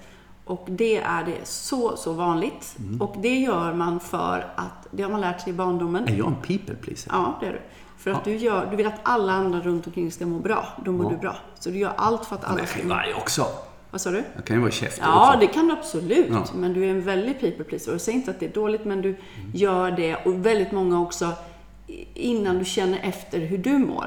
Och 0.46 0.66
det 0.70 0.98
är 0.98 1.24
det 1.26 1.38
så, 1.44 1.98
så 1.98 2.14
vanligt. 2.14 2.76
Mm. 2.80 3.02
Och 3.02 3.16
det 3.22 3.40
gör 3.40 3.74
man 3.74 4.00
för 4.00 4.46
att, 4.56 4.88
det 4.92 5.04
har 5.04 5.10
man 5.12 5.22
lärt 5.22 5.42
sig 5.42 5.50
i 5.50 5.54
barndomen. 5.54 6.08
Är 6.08 6.16
jag 6.18 6.28
en 6.28 6.36
people 6.36 6.76
pleaser? 6.76 7.12
Ja, 7.14 7.38
det 7.40 7.46
är 7.48 7.52
du. 7.52 7.60
För 7.98 8.12
att 8.12 8.24
du, 8.24 8.36
gör, 8.36 8.68
du 8.72 8.76
vill 8.76 8.88
att 8.88 9.00
alla 9.04 9.34
andra 9.34 9.60
runt 9.60 9.88
omkring 9.88 10.12
ska 10.12 10.26
må 10.26 10.40
bra. 10.40 10.68
Då 10.86 10.92
mår 10.92 11.06
Ja. 11.06 11.10
du 11.12 11.18
bra. 11.18 11.36
Så 11.60 11.70
du 11.70 11.78
gör 11.78 11.94
allt 11.96 12.26
för 12.26 12.36
att 12.36 12.42
Men 12.42 12.52
alla 12.52 12.66
ska 12.66 12.84
må 12.84 12.90
vara 12.90 13.04
också. 13.18 13.46
Vad 13.92 14.02
sa 14.02 14.12
du? 14.12 14.24
Jag 14.36 14.46
kan 14.46 14.56
ju 14.56 14.62
vara 14.62 14.72
käftig 14.72 15.04
Ja, 15.06 15.28
också. 15.28 15.40
det 15.40 15.48
kan 15.48 15.68
du 15.68 15.74
absolut. 15.74 16.28
Ja. 16.30 16.46
Men 16.56 16.74
du 16.74 16.86
är 16.86 16.90
en 16.90 17.02
väldigt 17.02 17.40
people 17.40 17.64
pleaser. 17.64 17.90
Och 17.92 17.94
jag 17.94 18.02
säger 18.02 18.18
inte 18.18 18.32
att 18.32 18.40
det 18.40 18.46
är 18.46 18.54
dåligt, 18.54 18.86
men 18.86 19.02
du 19.02 19.16
gör 19.54 19.92
det. 19.92 20.16
Och 20.16 20.46
väldigt 20.46 20.72
många 20.72 21.02
också 21.02 21.30
innan 22.14 22.60
du 22.60 22.66
känner 22.66 23.00
efter 23.04 23.40
hur 23.40 23.58
du 23.58 23.78
mår. 23.78 24.06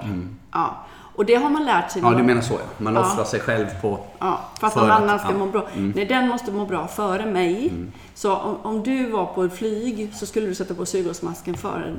Ja. 0.52 0.76
Och 1.16 1.24
det 1.26 1.34
har 1.34 1.50
man 1.50 1.64
lärt 1.64 1.90
sig. 1.90 2.00
Mm. 2.00 2.12
Ja, 2.12 2.18
du 2.18 2.24
menar 2.24 2.40
så 2.42 2.54
ja. 2.54 2.60
Man 2.78 2.94
Ja. 2.94 3.00
offrar 3.00 3.24
sig 3.24 3.40
själv 3.40 3.66
på... 3.82 4.00
Ja, 4.18 4.40
för 4.60 4.66
att 4.66 4.76
någon 4.76 4.90
annan 4.90 5.18
ska 5.18 5.28
ja. 5.30 5.38
må 5.38 5.46
bra. 5.46 5.68
Nej, 5.94 6.04
den 6.06 6.28
måste 6.28 6.52
må 6.52 6.66
bra 6.66 6.86
före 6.88 7.26
mig. 7.26 7.68
Mm. 7.68 7.92
Så 8.14 8.36
om, 8.36 8.56
om 8.62 8.82
du 8.82 9.06
var 9.10 9.26
på 9.26 9.42
ett 9.44 9.54
flyg 9.58 10.10
så 10.14 10.26
skulle 10.26 10.46
du 10.46 10.54
sätta 10.54 10.74
på 10.74 10.86
syrgasmasken 10.86 11.54
före 11.54 11.94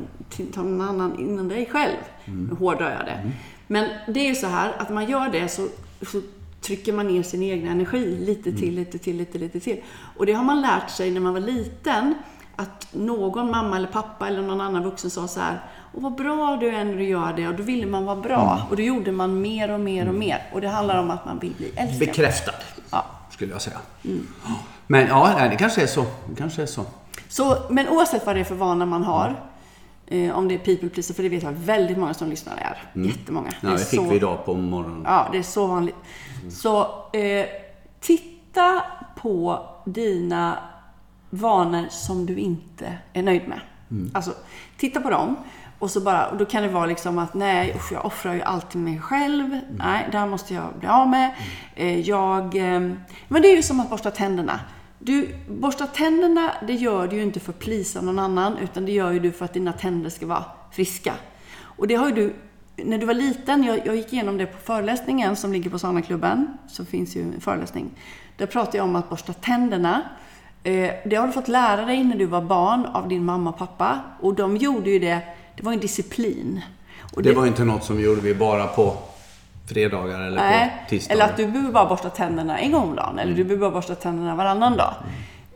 någon 0.53 0.81
annan 0.81 1.19
innan 1.19 1.47
dig 1.47 1.65
själv. 1.71 1.95
Mm. 2.25 2.43
Nu 2.45 2.55
hårdrar 2.55 2.89
jag 2.91 3.05
det. 3.05 3.31
Men 3.67 3.89
det 4.07 4.19
är 4.19 4.27
ju 4.29 4.35
så 4.35 4.47
här 4.47 4.73
att 4.77 4.89
man 4.89 5.09
gör 5.09 5.29
det 5.29 5.47
så, 5.47 5.67
så 6.11 6.21
trycker 6.65 6.93
man 6.93 7.07
ner 7.07 7.23
sin 7.23 7.41
egen 7.41 7.67
energi 7.67 8.17
lite 8.25 8.49
Mm. 8.49 8.61
till, 8.61 8.75
lite 8.75 8.97
till, 8.97 9.17
lite, 9.17 9.37
lite 9.37 9.59
till. 9.59 9.81
Och 10.17 10.25
det 10.25 10.33
har 10.33 10.43
man 10.43 10.61
lärt 10.61 10.89
sig 10.89 11.11
när 11.11 11.21
man 11.21 11.33
var 11.33 11.39
liten. 11.39 12.13
Att 12.57 12.87
någon 12.91 13.51
mamma 13.51 13.75
eller 13.77 13.87
pappa 13.87 14.27
eller 14.27 14.41
någon 14.41 14.61
annan 14.61 14.83
vuxen 14.83 15.09
sa 15.09 15.27
så 15.27 15.39
här. 15.39 15.63
Åh, 15.93 16.01
vad 16.03 16.15
bra 16.15 16.57
du 16.61 16.67
är 16.69 16.83
när 16.85 16.93
du 16.95 17.03
gör 17.03 17.33
det. 17.33 17.47
Och 17.47 17.55
då 17.55 17.63
ville 17.63 17.85
man 17.85 18.05
vara 18.05 18.15
bra. 18.15 18.53
Mm. 18.55 18.67
Och 18.69 18.75
då 18.75 18.81
gjorde 18.81 19.11
man 19.11 19.41
mer 19.41 19.71
och 19.71 19.79
mer 19.79 20.07
och 20.07 20.15
mer. 20.15 20.49
Och 20.53 20.61
det 20.61 20.67
handlar 20.67 20.99
om 20.99 21.11
att 21.11 21.25
man 21.25 21.39
vill 21.39 21.53
bli 21.57 21.71
älskad. 21.75 21.99
Bekräftad, 21.99 22.51
Ja. 22.91 23.05
skulle 23.31 23.51
jag 23.51 23.61
säga. 23.61 23.77
Men 24.87 25.07
ja, 25.07 25.47
det 25.51 25.55
kanske 25.55 25.81
är 25.81 25.87
så. 25.87 26.01
Det 26.29 26.35
kanske 26.37 26.61
är 26.61 26.65
så. 26.65 26.85
Så, 27.29 27.57
men 27.69 27.89
oavsett 27.89 28.25
vad 28.25 28.35
det 28.35 28.39
är 28.39 28.43
för 28.43 28.55
vana 28.55 28.85
man 28.85 29.03
har, 29.03 29.35
eh, 30.07 30.37
om 30.37 30.47
det 30.47 30.53
är 30.55 30.57
people 30.59 30.89
pleaser, 30.89 31.13
för 31.13 31.23
det 31.23 31.29
vet 31.29 31.43
jag 31.43 31.51
väldigt 31.51 31.97
många 31.97 32.13
som 32.13 32.29
lyssnar 32.29 32.53
är. 32.57 33.03
Jättemånga. 33.07 33.51
Ja, 33.61 33.69
är 33.69 33.71
det 33.73 33.79
fick 33.79 33.99
så, 33.99 34.09
vi 34.09 34.15
idag 34.15 34.45
på 34.45 34.53
morgonen. 34.53 35.01
Ja, 35.05 35.29
det 35.31 35.37
är 35.37 35.43
så 35.43 35.67
vanligt. 35.67 35.95
Så 36.49 36.81
eh, 37.13 37.45
titta 37.99 38.83
på 39.15 39.65
dina 39.85 40.57
vanor 41.29 41.85
som 41.89 42.25
du 42.25 42.37
inte 42.37 42.97
är 43.13 43.23
nöjd 43.23 43.47
med. 43.47 43.59
Alltså, 44.13 44.31
titta 44.77 45.01
på 45.01 45.09
dem. 45.09 45.35
Och, 45.79 45.91
så 45.91 46.01
bara, 46.01 46.27
och 46.27 46.37
då 46.37 46.45
kan 46.45 46.63
det 46.63 46.69
vara 46.69 46.85
liksom 46.85 47.17
att 47.17 47.33
nej, 47.33 47.73
usch, 47.75 47.91
jag 47.91 48.05
offrar 48.05 48.33
ju 48.33 48.41
alltid 48.41 48.81
mig 48.81 48.99
själv. 48.99 49.59
Nej, 49.77 50.07
det 50.11 50.17
här 50.17 50.27
måste 50.27 50.53
jag 50.53 50.73
bli 50.79 50.87
av 50.87 51.09
med. 51.09 51.35
Eh, 51.75 51.99
jag, 51.99 52.55
eh, 52.55 52.79
men 53.27 53.41
det 53.41 53.47
är 53.51 53.55
ju 53.55 53.63
som 53.63 53.79
att 53.79 53.89
borsta 53.89 54.11
tänderna. 54.11 54.59
Du 54.99 55.35
borstar 55.49 55.87
tänderna, 55.87 56.51
det 56.67 56.73
gör 56.73 57.07
du 57.07 57.15
ju 57.15 57.23
inte 57.23 57.39
för 57.39 57.51
att 57.51 57.59
plisa 57.59 58.01
någon 58.01 58.19
annan, 58.19 58.57
utan 58.57 58.85
det 58.85 58.91
gör 58.91 59.11
ju 59.11 59.19
du 59.19 59.31
för 59.31 59.45
att 59.45 59.53
dina 59.53 59.73
tänder 59.73 60.09
ska 60.09 60.27
vara 60.27 60.43
friska. 60.71 61.13
Och 61.57 61.87
det 61.87 61.95
har 61.95 62.09
ju 62.09 62.15
du, 62.15 62.35
när 62.75 62.97
du 62.97 63.05
var 63.05 63.13
liten, 63.13 63.63
jag, 63.63 63.81
jag 63.85 63.95
gick 63.95 64.13
igenom 64.13 64.37
det 64.37 64.45
på 64.45 64.57
föreläsningen 64.57 65.35
som 65.35 65.53
ligger 65.53 65.69
på 65.69 65.79
Sana-klubben, 65.79 66.57
så 66.67 66.85
finns 66.85 67.15
ju 67.15 67.21
en 67.21 67.41
föreläsning. 67.41 67.89
Där 68.37 68.45
pratade 68.45 68.77
jag 68.77 68.83
om 68.83 68.95
att 68.95 69.09
borsta 69.09 69.33
tänderna. 69.33 70.01
Eh, 70.63 70.91
det 71.05 71.15
har 71.15 71.27
du 71.27 71.33
fått 71.33 71.47
lära 71.47 71.85
dig 71.85 72.03
när 72.03 72.15
du 72.17 72.25
var 72.25 72.41
barn 72.41 72.85
av 72.85 73.09
din 73.09 73.25
mamma 73.25 73.49
och 73.49 73.57
pappa. 73.57 73.99
Och 74.19 74.33
de 74.33 74.57
gjorde 74.57 74.89
ju 74.89 74.99
det, 74.99 75.21
det 75.57 75.63
var 75.63 75.73
en 75.73 75.79
disciplin. 75.79 76.61
Och 77.15 77.23
Det 77.23 77.33
var 77.33 77.45
inte 77.45 77.63
något 77.63 77.83
som 77.83 77.99
gjorde 78.01 78.21
vi 78.21 78.35
bara 78.35 78.67
på 78.67 78.97
fredagar 79.67 80.21
eller 80.21 80.37
Nej, 80.37 80.73
på 80.83 80.89
tisdagar. 80.89 81.15
eller 81.15 81.31
att 81.31 81.37
du 81.37 81.47
behöver 81.47 81.71
bara 81.71 81.85
borsta 81.85 82.09
tänderna 82.09 82.57
en 82.57 82.71
gång 82.71 82.83
om 82.89 82.95
dagen. 82.95 83.19
Eller 83.19 83.33
du 83.33 83.43
behöver 83.43 83.61
bara 83.61 83.71
borsta 83.71 83.95
tänderna 83.95 84.35
varannan 84.35 84.77
dag. 84.77 84.93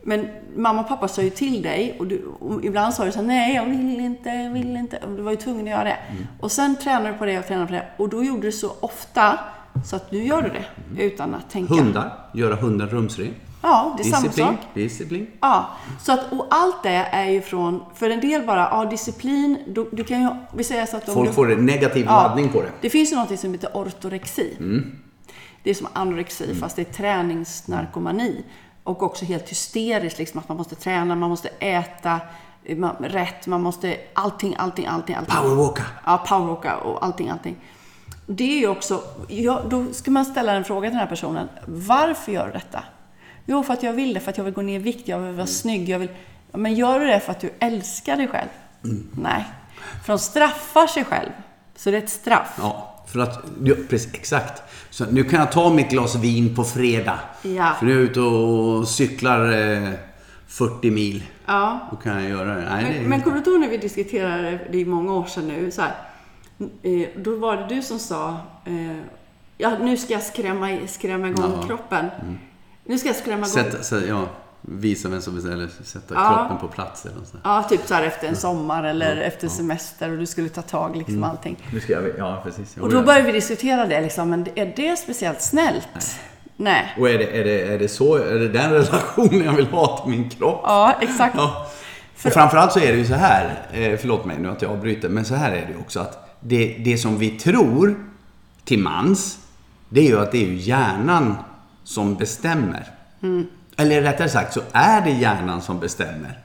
Men 0.02 0.28
mamma 0.56 0.80
och 0.80 0.88
pappa 0.88 1.08
sa 1.08 1.22
ju 1.22 1.30
till 1.30 1.62
dig 1.62 1.96
och, 1.98 2.06
du, 2.06 2.24
och 2.40 2.64
ibland 2.64 2.94
sa 2.94 3.04
du 3.04 3.12
så 3.12 3.18
här, 3.18 3.26
nej 3.26 3.54
jag 3.54 3.64
vill 3.64 4.00
inte, 4.00 4.28
jag 4.28 4.50
vill 4.50 4.76
inte. 4.76 4.96
Och 4.96 5.10
du 5.16 5.22
var 5.22 5.30
ju 5.30 5.36
tvungen 5.36 5.64
att 5.64 5.70
göra 5.70 5.84
det. 5.84 5.96
Och 6.40 6.52
sen 6.52 6.76
tränade 6.76 7.08
du 7.12 7.14
på 7.18 7.24
det 7.24 7.38
och 7.38 7.46
tränade 7.46 7.66
på 7.66 7.72
det. 7.72 7.84
Och 7.96 8.08
då 8.08 8.24
gjorde 8.24 8.42
du 8.42 8.52
så 8.52 8.72
ofta 8.80 9.38
så 9.86 9.96
att 9.96 10.12
nu 10.12 10.24
gör 10.24 10.42
du 10.42 10.48
det 10.48 11.02
utan 11.02 11.34
att 11.34 11.50
tänka. 11.50 11.74
Hundar, 11.74 12.12
göra 12.34 12.54
hundar 12.54 12.86
rumsren. 12.86 13.34
Ja, 13.62 13.94
det 13.98 14.02
är 14.02 14.10
samma 14.10 14.22
Disciplin, 14.22 14.46
sak. 14.46 14.56
disciplin. 14.74 15.26
Ja, 15.40 15.66
så 16.00 16.12
att, 16.12 16.32
och 16.32 16.46
allt 16.50 16.82
det 16.82 16.88
är 16.88 17.30
ju 17.30 17.40
från, 17.40 17.82
för 17.94 18.10
en 18.10 18.20
del 18.20 18.46
bara, 18.46 18.68
ja 18.70 18.84
disciplin, 18.84 19.58
du, 19.68 19.88
du 19.92 20.04
kan 20.04 20.22
ju, 20.22 20.28
vi 20.54 20.64
säger 20.64 20.86
så 20.86 20.96
att 20.96 21.04
Folk 21.12 21.28
du, 21.28 21.34
får 21.34 21.52
en 21.52 21.66
negativ 21.66 22.04
Ja. 22.06 22.22
laddning 22.22 22.48
på 22.48 22.62
det. 22.62 22.68
Det 22.80 22.90
finns 22.90 23.12
ju 23.12 23.16
något 23.16 23.40
som 23.40 23.52
heter 23.52 23.70
ortorexi. 23.74 24.56
Det 25.62 25.70
är 25.70 25.74
som 25.74 25.86
anorexi, 25.92 26.54
fast 26.54 26.76
det 26.76 26.82
är 26.82 26.92
träningsnarkomani. 26.92 28.44
Och 28.84 29.02
också 29.02 29.24
helt 29.24 29.48
hysteriskt, 29.50 30.18
liksom 30.18 30.40
att 30.40 30.48
man 30.48 30.56
måste 30.56 30.74
träna, 30.74 31.14
man 31.14 31.30
måste 31.30 31.48
äta 31.48 32.20
eh, 32.64 32.76
man, 32.76 32.96
rätt, 33.00 33.46
man 33.46 33.62
måste 33.62 33.96
allting, 34.14 34.54
allting, 34.58 34.86
allting. 34.86 35.14
allting. 35.14 35.34
Powerwalka. 35.36 35.82
Ja, 36.06 36.24
powerwalka 36.26 36.76
och 36.76 37.04
allting, 37.04 37.28
allting. 37.28 37.56
Det 38.26 38.44
är 38.44 38.58
ju 38.58 38.68
också, 38.68 39.02
ja, 39.28 39.62
då 39.68 39.92
ska 39.92 40.10
man 40.10 40.24
ställa 40.24 40.52
en 40.52 40.64
fråga 40.64 40.88
till 40.88 40.98
den 40.98 41.00
här 41.00 41.06
personen. 41.06 41.48
Varför 41.66 42.32
gör 42.32 42.46
du 42.46 42.52
detta? 42.52 42.84
Jo, 43.46 43.62
för 43.62 43.72
att 43.72 43.82
jag 43.82 43.92
vill 43.92 44.14
det, 44.14 44.20
för 44.20 44.30
att 44.30 44.38
jag 44.38 44.44
vill 44.44 44.54
gå 44.54 44.62
ner 44.62 44.76
i 44.76 44.82
vikt, 44.82 45.08
jag 45.08 45.18
vill 45.18 45.34
vara 45.34 45.46
snygg, 45.46 45.88
jag 45.88 45.98
vill... 45.98 46.08
Men 46.52 46.74
gör 46.74 47.00
du 47.00 47.06
det 47.06 47.20
för 47.20 47.32
att 47.32 47.40
du 47.40 47.52
älskar 47.58 48.16
dig 48.16 48.28
själv? 48.28 48.48
Nej. 49.12 49.44
För 50.04 50.12
de 50.12 50.18
straffar 50.18 50.86
sig 50.86 51.04
själv. 51.04 51.30
Så 51.76 51.90
det 51.90 51.96
är 51.96 52.02
ett 52.02 52.10
straff. 52.10 52.58
Ja, 52.58 52.99
för 53.12 53.20
att... 53.20 53.44
Precis, 53.88 54.14
exakt. 54.14 54.62
Så 54.90 55.04
nu 55.10 55.24
kan 55.24 55.40
jag 55.40 55.52
ta 55.52 55.72
mitt 55.74 55.90
glas 55.90 56.16
vin 56.16 56.54
på 56.56 56.64
fredag. 56.64 57.18
Ja. 57.42 57.74
För 57.78 57.86
nu 57.86 57.92
är 57.92 57.96
jag 57.96 58.04
ute 58.04 58.20
och 58.20 58.88
cyklar 58.88 59.52
eh, 59.52 59.88
40 60.46 60.90
mil. 60.90 61.22
Ja. 61.46 61.88
Då 61.90 61.96
kan 61.96 62.22
jag 62.22 62.30
göra 62.30 62.54
det. 62.54 62.64
Nej, 62.70 62.84
det 62.84 63.04
är... 63.04 63.08
Men, 63.08 63.22
kommer 63.22 63.40
du 63.40 63.50
ihåg 63.50 63.60
när 63.60 63.68
vi 63.68 63.76
diskuterade, 63.76 64.58
det 64.72 64.80
är 64.80 64.84
många 64.86 65.12
år 65.12 65.24
sedan 65.24 65.48
nu, 65.48 65.70
så 65.70 65.82
här, 65.82 65.94
eh, 66.82 67.08
då 67.16 67.36
var 67.36 67.56
det 67.56 67.66
du 67.74 67.82
som 67.82 67.98
sa, 67.98 68.36
eh, 68.64 68.96
ja 69.58 69.78
nu 69.80 69.96
ska 69.96 70.12
jag 70.12 70.22
skrämma, 70.22 70.78
skrämma 70.86 71.28
igång 71.28 71.52
Ja. 71.60 71.66
kroppen. 71.66 72.06
Nu 72.84 72.98
ska 72.98 73.08
jag 73.08 73.16
skrämma 73.16 73.46
igång... 73.46 73.64
Sätta, 73.64 73.82
så, 73.82 74.00
ja, 74.08 74.26
visa 74.62 75.08
vem 75.08 75.20
som 75.20 75.34
beställer, 75.34 75.68
sätta 75.84 76.14
Ja. 76.14 76.36
kroppen 76.48 76.68
på 76.68 76.74
plats 76.74 77.04
eller 77.06 77.24
så. 77.24 77.36
Ja, 77.44 77.62
typ 77.62 77.80
så 77.86 77.94
här 77.94 78.02
efter 78.02 78.28
en 78.28 78.36
sommar 78.36 78.84
eller 78.84 79.16
efter 79.16 79.48
semester 79.48 80.10
och 80.10 80.18
du 80.18 80.26
skulle 80.26 80.48
ta 80.48 80.62
tag 80.62 80.96
liksom 80.96 81.14
Mm. 81.16 81.30
allting. 81.30 81.56
Nu 81.72 81.80
ska 81.80 81.92
jag, 81.92 82.02
ja, 82.18 82.40
precis. 82.44 82.76
Och 82.76 82.90
då 82.92 83.02
började 83.02 83.26
vi 83.26 83.32
diskutera 83.32 83.86
det 83.86 84.00
liksom, 84.00 84.30
men 84.30 84.46
är 84.54 84.72
det 84.76 84.96
speciellt 84.96 85.42
snällt? 85.42 85.88
Nej. 86.56 86.94
Och 86.98 87.08
är 87.10 87.18
det, 87.18 87.40
är, 87.40 87.44
det, 87.44 87.60
är 87.74 87.78
det 87.78 87.88
så, 87.88 88.16
är 88.16 88.34
det 88.38 88.48
den 88.48 88.70
relationen 88.72 89.44
jag 89.44 89.52
vill 89.52 89.66
ha 89.66 89.98
till 90.02 90.10
min 90.10 90.30
kropp? 90.30 90.60
Ja, 90.64 90.94
exakt. 91.00 91.34
Ja. 91.38 91.66
Och 92.24 92.32
framförallt 92.32 92.72
så 92.72 92.80
är 92.80 92.92
det 92.92 92.98
ju 92.98 93.06
så 93.06 93.14
här, 93.14 93.68
eh, 93.72 93.96
förlåt 94.00 94.24
mig 94.24 94.38
nu 94.38 94.48
att 94.50 94.62
jag 94.62 94.70
avbryter, 94.70 95.08
men 95.08 95.24
så 95.24 95.34
här 95.34 95.52
är 95.52 95.66
det 95.66 95.72
ju 95.72 95.78
också 95.78 96.00
att 96.00 96.36
det, 96.40 96.76
det 96.84 96.98
som 96.98 97.18
vi 97.18 97.30
tror 97.30 97.94
till 98.64 98.78
mans, 98.78 99.38
det 99.88 100.00
är 100.00 100.04
ju 100.08 100.18
att 100.20 100.32
det 100.32 100.38
är 100.44 100.46
ju 100.48 100.56
hjärnan 100.56 101.36
som 101.84 102.14
bestämmer. 102.14 102.86
Eller 103.80 104.02
rättare 104.02 104.28
sagt 104.28 104.52
så 104.52 104.60
är 104.72 105.00
det 105.00 105.10
hjärnan 105.10 105.62
som 105.62 105.80
bestämmer. 105.80 106.38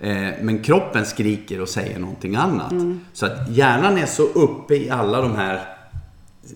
Eh, 0.00 0.28
men 0.40 0.62
kroppen 0.62 1.06
skriker 1.06 1.60
och 1.60 1.68
säger 1.68 1.98
någonting 1.98 2.36
annat. 2.36 2.72
Så 3.12 3.26
att 3.26 3.48
hjärnan 3.48 3.98
är 3.98 4.06
så 4.06 4.22
uppe 4.22 4.74
i 4.74 4.90
alla 4.90 5.20
de 5.20 5.36
här 5.36 5.60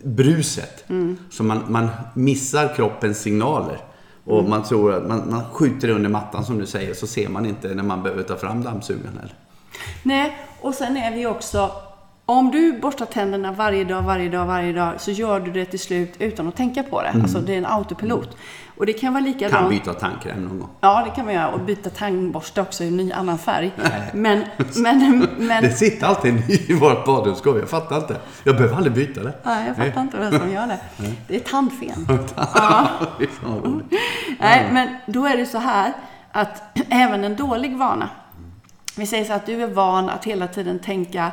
bruset. 0.02 0.84
Så 1.30 1.42
man, 1.42 1.64
man 1.68 1.88
missar 2.14 2.74
kroppens 2.76 3.18
signaler. 3.18 3.78
Och 4.24 4.44
man 4.44 4.62
tror 4.62 4.94
att 4.94 5.06
man, 5.06 5.30
man 5.30 5.44
skjuter 5.52 5.88
under 5.88 6.10
mattan 6.10 6.44
som 6.44 6.58
du 6.58 6.66
säger, 6.66 6.94
så 6.94 7.06
ser 7.06 7.28
man 7.28 7.46
inte 7.46 7.74
när 7.74 7.82
man 7.82 8.02
behöver 8.02 8.22
ta 8.22 8.36
fram 8.36 8.62
dammsugaren. 8.62 9.28
Nej, 10.02 10.38
och 10.60 10.74
sen 10.74 10.96
är 10.96 11.14
vi 11.14 11.26
också 11.26 11.70
Om 12.26 12.50
du 12.50 12.80
borstar 12.80 13.06
tänderna 13.06 13.52
varje 13.52 13.84
dag, 13.84 14.02
varje 14.02 14.28
dag, 14.28 14.46
varje 14.46 14.72
dag 14.72 15.00
så 15.00 15.10
gör 15.10 15.40
du 15.40 15.50
det 15.50 15.64
till 15.64 15.78
slut 15.78 16.14
utan 16.18 16.48
att 16.48 16.56
tänka 16.56 16.82
på 16.82 17.02
det. 17.02 17.08
Alltså 17.08 17.38
det 17.38 17.54
är 17.54 17.58
en 17.58 17.66
autopilot. 17.66 18.36
Och 18.76 18.86
det 18.86 18.92
kan 18.92 19.12
vara 19.12 19.24
likadant. 19.24 19.54
Kan 19.54 19.68
byta 19.68 19.94
tandkräm 19.94 20.44
någon 20.44 20.58
gång. 20.58 20.68
Ja, 20.80 21.02
det 21.04 21.10
kan 21.10 21.24
man 21.24 21.34
göra. 21.34 21.48
Och 21.48 21.60
byta 21.60 21.90
tandborste 21.90 22.60
också 22.60 22.84
i 22.84 22.88
en 22.88 22.96
ny 22.96 23.12
annan 23.12 23.38
färg. 23.38 23.72
Men, 24.12 24.44
men, 24.76 25.28
men... 25.38 25.62
Det 25.62 25.70
sitter 25.70 26.06
alltid 26.06 26.30
en 26.30 26.36
ny 26.36 26.54
i 26.68 26.74
vårt 26.74 27.04
badrumsskåp. 27.06 27.56
Jag 27.58 27.68
fattar 27.68 27.96
inte. 27.96 28.16
Jag 28.44 28.56
behöver 28.56 28.76
aldrig 28.76 28.94
byta 28.94 29.22
det. 29.22 29.34
Nej, 29.42 29.66
jag 29.66 29.76
fattar 29.76 30.00
inte 30.00 30.18
vem 30.18 30.38
som 30.38 30.50
gör 30.50 30.66
det. 30.66 30.78
Det 31.28 31.36
är 31.36 31.40
tandfen. 31.40 32.08
Roligt. 33.42 34.00
Nej, 34.40 34.68
men 34.72 34.88
då 35.06 35.26
är 35.26 35.36
det 35.36 35.46
så 35.46 35.58
här 35.58 35.92
att 36.32 36.62
även 36.88 37.24
en 37.24 37.36
dålig 37.36 37.76
vana. 37.76 38.08
Vi 38.96 39.06
säger 39.06 39.24
så 39.24 39.32
att 39.32 39.46
du 39.46 39.62
är 39.62 39.66
van 39.66 40.08
att 40.08 40.24
hela 40.24 40.48
tiden 40.48 40.78
tänka 40.78 41.30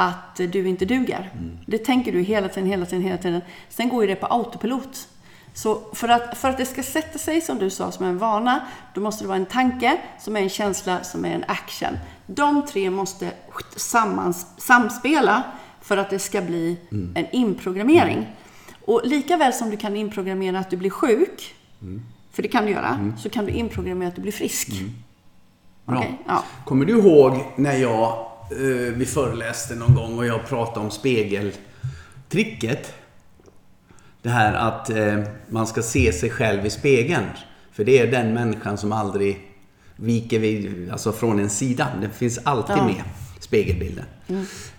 att 0.00 0.36
du 0.36 0.68
inte 0.68 0.84
duger. 0.84 1.30
Det 1.66 1.78
tänker 1.78 2.12
du 2.12 2.20
hela 2.20 2.48
tiden, 2.48 2.68
hela 2.68 2.86
tiden, 2.86 3.04
hela 3.04 3.18
tiden. 3.18 3.40
Sen 3.68 3.88
går 3.88 4.02
ju 4.02 4.08
det 4.08 4.16
på 4.16 4.26
autopilot. 4.26 5.08
Så 5.54 5.80
för 5.92 6.08
att, 6.08 6.38
för 6.38 6.48
att 6.48 6.56
det 6.58 6.66
ska 6.66 6.82
sätta 6.82 7.18
sig, 7.18 7.40
som 7.40 7.58
du 7.58 7.70
sa, 7.70 7.92
som 7.92 8.06
en 8.06 8.18
vana, 8.18 8.66
då 8.94 9.00
måste 9.00 9.24
det 9.24 9.28
vara 9.28 9.38
en 9.38 9.46
tanke, 9.46 9.98
som 10.20 10.36
är 10.36 10.40
en 10.40 10.48
känsla, 10.48 11.04
som 11.04 11.24
är 11.24 11.34
en 11.34 11.44
action. 11.48 11.98
De 12.26 12.66
tre 12.66 12.90
måste 12.90 13.30
sammans, 13.76 14.46
samspela 14.56 15.42
för 15.80 15.96
att 15.96 16.10
det 16.10 16.18
ska 16.18 16.42
bli 16.42 16.76
en 17.14 17.26
inprogrammering. 17.32 18.26
Och 18.84 19.00
lika 19.04 19.36
väl 19.36 19.52
som 19.52 19.70
du 19.70 19.76
kan 19.76 19.96
inprogrammera 19.96 20.58
att 20.58 20.70
du 20.70 20.76
blir 20.76 20.90
sjuk, 20.90 21.54
för 22.32 22.42
det 22.42 22.48
kan 22.48 22.64
du 22.64 22.70
göra, 22.70 23.12
så 23.18 23.30
kan 23.30 23.46
du 23.46 23.52
inprogrammera 23.52 24.08
att 24.08 24.16
du 24.16 24.22
blir 24.22 24.32
frisk. 24.32 24.68
Bra. 25.84 25.98
Okej, 25.98 26.18
ja. 26.26 26.44
Kommer 26.64 26.84
du 26.84 26.98
ihåg 26.98 27.44
när 27.56 27.72
jag, 27.72 28.27
vi 28.94 29.06
föreläste 29.06 29.74
någon 29.74 29.94
gång 29.94 30.18
och 30.18 30.26
jag 30.26 30.46
pratade 30.48 30.80
om 30.80 30.90
spegeltricket? 30.90 32.92
Det 34.22 34.28
här 34.28 34.54
att 34.54 34.90
eh, 34.90 35.22
man 35.48 35.66
ska 35.66 35.82
se 35.82 36.12
sig 36.12 36.30
själv 36.30 36.66
i 36.66 36.70
spegeln. 36.70 37.24
För 37.72 37.84
det 37.84 37.98
är 37.98 38.06
den 38.06 38.34
människan 38.34 38.78
som 38.78 38.92
aldrig 38.92 39.40
viker 39.96 40.38
vid, 40.38 40.90
alltså 40.90 41.12
från 41.12 41.40
en 41.40 41.50
sida. 41.50 41.88
Det 42.00 42.08
finns 42.10 42.38
alltid 42.44 42.76
Ja. 42.76 42.84
med, 42.84 43.02
spegelbilden. 43.40 44.04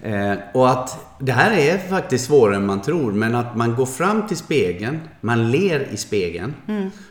Eh, 0.04 0.34
och 0.54 0.70
att 0.70 1.06
det 1.20 1.32
här 1.32 1.52
är 1.52 1.78
faktiskt 1.78 2.26
svårare 2.26 2.56
än 2.56 2.66
man 2.66 2.82
tror. 2.82 3.12
Men 3.12 3.36
att 3.36 3.56
man 3.56 3.76
går 3.76 3.86
fram 3.86 4.28
till 4.28 4.38
spegeln, 4.38 5.00
man 5.22 5.52
ler 5.52 5.88
i 5.92 5.98
spegeln. 5.98 6.54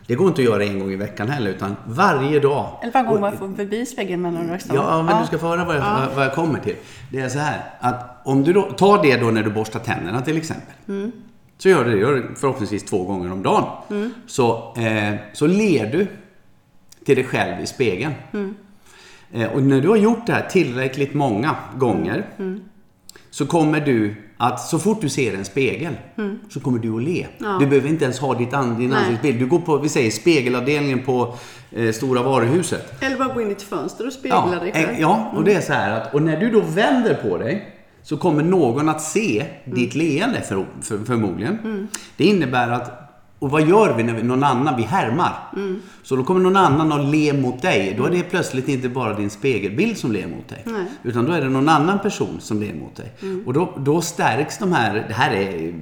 Det 0.06 0.14
går 0.14 0.28
inte 0.28 0.40
att 0.40 0.44
göra 0.48 0.64
en 0.64 0.78
gång 0.78 0.92
i 0.92 0.96
veckan 0.96 1.28
heller, 1.28 1.50
utan 1.50 1.76
varje 1.86 2.40
dag. 2.40 2.78
Eller 2.82 2.92
varje 2.92 3.06
gång 3.08 3.20
man 3.20 3.36
får 3.36 3.54
förbi 3.56 3.86
spegeln 3.86 4.22
mellan 4.22 4.48
rösterna. 4.50 4.74
Ja, 4.80 5.02
men 5.02 5.20
du 5.20 5.26
ska 5.26 5.38
få 5.38 5.46
höra 5.46 5.64
vad 5.64 5.76
jag, 5.76 5.80
vad- 5.80 6.14
vad 6.16 6.24
jag 6.24 6.34
kommer 6.34 6.58
till. 6.60 6.76
Det 7.12 7.20
är 7.20 7.28
så 7.28 7.38
här 7.38 7.60
att 7.80 8.20
om 8.24 8.44
du 8.44 8.52
då, 8.52 8.62
tar 8.62 9.02
det 9.02 9.16
då 9.16 9.26
när 9.30 9.42
du 9.42 9.50
borstar 9.50 9.80
tänderna 9.80 10.20
till 10.22 10.36
exempel. 10.36 10.74
Så 11.58 11.68
gör 11.68 11.84
du 11.84 11.90
det, 11.90 11.98
gör 11.98 12.30
förhoppningsvis 12.36 12.84
två 12.84 13.04
gånger 13.04 13.32
om 13.32 13.42
dagen. 13.42 13.64
Så, 14.26 14.74
eh, 14.76 15.14
så 15.32 15.46
ler 15.46 15.92
du 15.92 16.06
till 17.04 17.14
dig 17.16 17.24
själv 17.24 17.62
i 17.62 17.66
spegeln. 17.66 18.12
Eh, 19.32 19.52
och 19.52 19.62
när 19.62 19.80
du 19.80 19.88
har 19.88 19.96
gjort 19.96 20.26
det 20.26 20.32
här 20.32 20.48
tillräckligt 20.50 21.14
många 21.14 21.56
gånger 21.76 22.26
så 23.30 23.46
kommer 23.46 23.80
du 23.80 24.14
att 24.36 24.60
så 24.60 24.78
fort 24.78 25.00
du 25.00 25.08
ser 25.08 25.34
en 25.34 25.44
spegel 25.44 25.96
så 26.50 26.60
kommer 26.60 26.78
du 26.78 26.96
att 26.96 27.02
le. 27.02 27.26
Du 27.60 27.66
behöver 27.66 27.88
inte 27.88 28.04
ens 28.04 28.18
ha 28.18 28.34
ditt 28.34 28.54
an, 28.54 28.78
din 28.78 28.92
ansiktsbild. 28.92 29.38
Du 29.38 29.46
går 29.46 29.58
på, 29.58 29.78
vi 29.78 29.88
säger 29.88 30.10
spegelavdelningen 30.10 31.02
på 31.04 31.34
eh, 31.72 31.92
Stora 31.92 32.22
varuhuset. 32.22 33.02
Eller 33.02 33.16
bara 33.18 33.34
gå 33.34 33.40
in 33.40 33.48
i 33.48 33.52
ett 33.52 33.62
fönster 33.62 34.06
och 34.06 34.12
spegla 34.12 34.48
Ja, 34.54 34.60
dig 34.60 34.72
själv. 34.72 34.88
eh, 34.90 35.00
ja, 35.00 35.32
och 35.36 35.44
det 35.44 35.54
är 35.54 35.60
så 35.60 35.72
här 35.72 36.00
att 36.00 36.14
och 36.14 36.22
när 36.22 36.40
du 36.40 36.50
då 36.50 36.60
vänder 36.60 37.14
på 37.14 37.38
dig 37.38 37.74
så 38.02 38.16
kommer 38.16 38.42
någon 38.42 38.88
att 38.88 39.02
se 39.02 39.44
ditt 39.64 39.94
leende 39.94 40.40
för, 40.40 40.66
för, 40.82 40.98
förmodligen. 40.98 41.88
Det 42.16 42.24
innebär 42.24 42.68
att 42.70 43.07
och 43.38 43.50
vad 43.50 43.68
gör 43.68 43.94
vi 43.96 44.02
när 44.02 44.14
vi, 44.14 44.22
någon 44.22 44.44
annan, 44.44 44.76
vi 44.76 44.82
härmar. 44.82 45.32
Så 46.02 46.16
då 46.16 46.24
kommer 46.24 46.40
någon 46.40 46.56
annan 46.56 46.92
att 46.92 47.04
le 47.14 47.32
mot 47.32 47.62
dig. 47.62 47.94
Då 47.98 48.04
är 48.04 48.10
det 48.10 48.22
plötsligt 48.22 48.68
inte 48.68 48.88
bara 48.88 49.14
din 49.14 49.30
spegelbild 49.30 49.98
som 49.98 50.12
ler 50.12 50.26
mot 50.26 50.48
dig. 50.48 50.62
Nej. 50.64 50.84
Utan 51.02 51.24
då 51.24 51.32
är 51.32 51.40
det 51.40 51.48
någon 51.48 51.68
annan 51.68 51.98
person 51.98 52.36
som 52.40 52.60
ler 52.60 52.74
mot 52.74 52.96
dig. 52.96 53.12
Och 53.46 53.52
då, 53.52 53.74
då 53.76 54.00
stärks 54.00 54.58
de 54.58 54.72
här, 54.72 55.04
det 55.08 55.14
här 55.14 55.32
är 55.32 55.74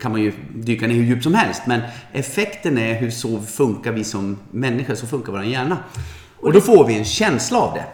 kan 0.00 0.12
man 0.12 0.20
ju 0.20 0.32
dyka 0.54 0.86
ner 0.86 0.94
hur 0.94 1.04
djupt 1.04 1.22
som 1.22 1.34
helst. 1.34 1.62
Men 1.66 1.80
effekten 2.12 2.78
är 2.78 2.94
hur 2.94 3.10
så 3.10 3.40
funkar 3.40 3.92
vi 3.92 4.04
som 4.04 4.38
människor, 4.50 4.94
så 4.94 5.06
funkar 5.06 5.32
vår 5.32 5.44
hjärna. 5.44 5.76
Och 6.40 6.52
då 6.52 6.60
får 6.60 6.86
vi 6.86 6.98
en 6.98 7.04
känsla 7.04 7.58
av 7.58 7.74
det. 7.74 7.84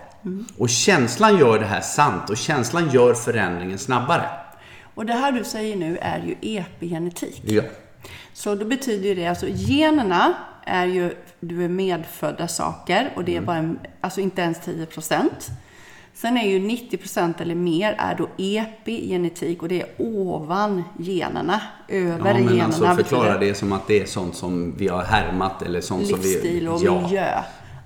Och 0.58 0.68
känslan 0.68 1.38
gör 1.38 1.58
det 1.58 1.66
här 1.66 1.80
sant 1.80 2.30
och 2.30 2.36
känslan 2.36 2.90
gör 2.90 3.14
förändringen 3.14 3.78
snabbare. 3.78 4.24
Och 4.94 5.06
det 5.06 5.12
här 5.12 5.32
du 5.32 5.44
säger 5.44 5.76
nu 5.76 5.98
är 6.00 6.18
ju 6.18 6.58
epigenetik. 6.58 7.42
Ja. 7.44 7.62
Så 8.34 8.54
då 8.54 8.64
betyder 8.64 9.08
ju 9.08 9.14
det, 9.14 9.26
alltså 9.26 9.46
generna 9.48 10.34
är 10.64 10.86
ju, 10.86 11.14
du 11.40 11.64
är 11.64 11.68
medfödda 11.68 12.48
saker 12.48 13.12
och 13.16 13.24
det 13.24 13.36
är 13.36 13.40
bara 13.40 13.56
en, 13.56 13.78
alltså 14.00 14.20
inte 14.20 14.42
ens 14.42 14.60
10 14.60 14.86
procent. 14.86 15.50
Sen 16.14 16.36
är 16.36 16.48
ju 16.48 16.58
90 16.58 16.96
procent 16.96 17.40
eller 17.40 17.54
mer 17.54 17.94
är 17.98 18.14
då 18.14 18.28
epigenetik 18.38 19.62
och 19.62 19.68
det 19.68 19.80
är 19.80 19.88
ovan 19.98 20.84
generna, 20.98 21.60
över 21.88 22.28
Ja, 22.28 22.34
men 22.34 22.42
generna. 22.42 22.64
alltså 22.64 22.94
förklara 22.94 23.38
det 23.38 23.54
som 23.54 23.72
att 23.72 23.86
det 23.86 24.00
är 24.00 24.06
sånt 24.06 24.36
som 24.36 24.74
vi 24.76 24.88
har 24.88 25.02
härmat 25.02 25.62
eller 25.62 25.80
sånt 25.80 26.06
som 26.06 26.20
vi... 26.20 26.28
livsstil 26.28 26.68
och 26.68 26.80
ja. 26.82 27.00
miljö. 27.00 27.42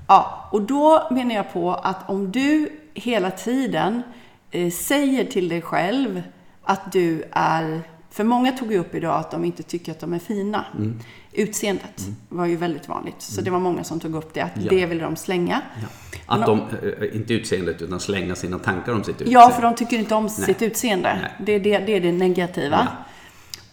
Ja, 0.09 0.49
och 0.53 0.63
då 0.63 1.09
menar 1.11 1.35
jag 1.35 1.53
på 1.53 1.75
att 1.75 2.11
om 2.11 2.33
du 2.33 2.69
hela 2.95 3.31
tiden 3.31 4.03
eh, 4.51 4.71
säger 4.71 5.25
till 5.25 5.49
dig 5.49 5.63
själv 5.63 6.23
att 6.65 6.93
du 6.93 7.25
är... 7.33 7.83
För 8.19 8.25
många 8.25 8.53
tog 8.53 8.73
ju 8.73 8.79
upp 8.79 8.95
idag 8.95 9.17
att 9.21 9.31
de 9.31 9.45
inte 9.45 9.63
tycker 9.63 9.93
att 9.93 10.01
de 10.01 10.13
är 10.13 10.19
fina. 10.19 10.65
Mm. 10.79 10.99
Utseendet 11.33 12.07
var 12.29 12.47
ju 12.47 12.57
väldigt 12.57 12.89
vanligt. 12.89 13.15
Så 13.23 13.41
det 13.41 13.51
var 13.51 13.59
många 13.59 13.85
som 13.85 14.01
tog 14.01 14.15
upp 14.15 14.35
det, 14.35 14.41
att 14.41 14.51
Ja. 14.57 14.71
det 14.71 14.87
vill 14.87 14.99
de 14.99 15.17
slänga. 15.17 15.61
Att 16.27 16.47
de, 16.47 16.59
eh, 16.61 17.17
inte 17.17 17.35
utseendet, 17.35 17.83
utan 17.83 18.01
slänga 18.01 18.35
sina 18.35 18.59
tankar 18.59 18.93
om 18.93 19.05
sitt 19.05 19.15
utseende. 19.21 19.33
Ja, 19.33 19.51
för 19.51 19.63
de 19.63 19.75
tycker 19.75 19.99
inte 19.99 20.15
om 20.15 20.29
sitt 20.29 20.63
utseende. 20.63 21.19
Nej. 21.23 21.31
Det, 21.47 21.53
är 21.53 21.61
det, 21.61 21.79
det 21.79 21.93
är 21.97 22.01
det 22.01 22.13
negativa. 22.13 22.89
Ja. 22.91 23.05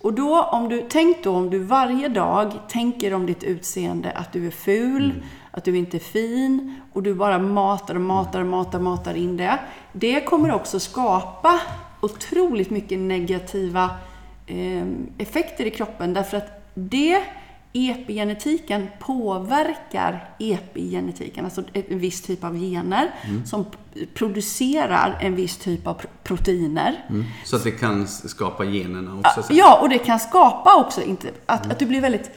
Och 0.01 0.13
då, 0.13 0.41
om 0.43 0.69
du, 0.69 0.85
tänk 0.89 1.23
då 1.23 1.31
om 1.35 1.49
du 1.49 1.59
varje 1.59 2.07
dag 2.09 2.51
tänker 2.69 3.13
om 3.13 3.25
ditt 3.25 3.43
utseende 3.43 4.11
att 4.11 4.33
du 4.33 4.47
är 4.47 4.51
ful, 4.51 5.05
Mm. 5.11 5.23
att 5.51 5.63
du 5.63 5.77
inte 5.77 5.97
är 5.97 5.99
fin 5.99 6.75
och 6.93 7.03
du 7.03 7.13
bara 7.13 7.39
matar 7.39 7.95
och 7.95 8.01
matar 8.01 8.39
och 8.41 8.47
matar, 8.47 8.79
matar 8.79 9.13
in 9.13 9.37
det. 9.37 9.59
Det 9.93 10.21
kommer 10.21 10.53
också 10.53 10.79
skapa 10.79 11.59
otroligt 12.01 12.69
mycket 12.69 12.99
negativa 12.99 13.89
effekter 15.17 15.65
i 15.65 15.71
kroppen 15.71 16.13
därför 16.13 16.37
att 16.37 16.71
det 16.73 17.21
epigenetiken 17.73 18.87
påverkar 18.99 20.29
epigenetiken, 20.39 21.45
alltså 21.45 21.63
en 21.73 21.99
viss 21.99 22.21
typ 22.21 22.43
av 22.43 22.59
gener 22.59 23.11
Mm. 23.29 23.45
som 23.45 23.65
producerar 24.13 25.17
en 25.21 25.35
viss 25.35 25.57
typ 25.57 25.87
av 25.87 25.99
pr- 26.01 26.05
proteiner. 26.23 27.05
Så 27.45 27.55
att 27.55 27.63
det 27.63 27.71
kan 27.71 28.07
skapa 28.07 28.65
generna 28.65 29.19
också. 29.19 29.43
sen. 29.43 29.55
Ja, 29.55 29.79
och 29.81 29.89
det 29.89 29.97
kan 29.97 30.19
skapa 30.19 30.75
också, 30.75 31.01
inte, 31.01 31.27
att, 31.45 31.71
att 31.71 31.79
du 31.79 31.85
blir 31.85 32.01
väldigt 32.01 32.31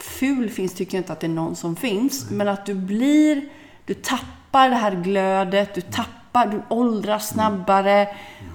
ful 0.00 0.50
finns 0.50 0.74
tycker 0.74 0.96
jag 0.96 1.00
inte 1.02 1.12
att 1.12 1.20
det 1.20 1.26
är 1.26 1.28
någon 1.28 1.56
som 1.56 1.76
finns, 1.76 2.30
men 2.30 2.48
att 2.48 2.66
du 2.66 2.74
blir, 2.74 3.48
du 3.86 3.94
tappar 3.94 4.68
det 4.68 4.76
här 4.76 4.94
glödet, 4.94 5.74
du 5.74 5.80
tappar, 5.80 6.12
du 6.32 6.62
åldras 6.68 7.28
snabbare. 7.28 8.08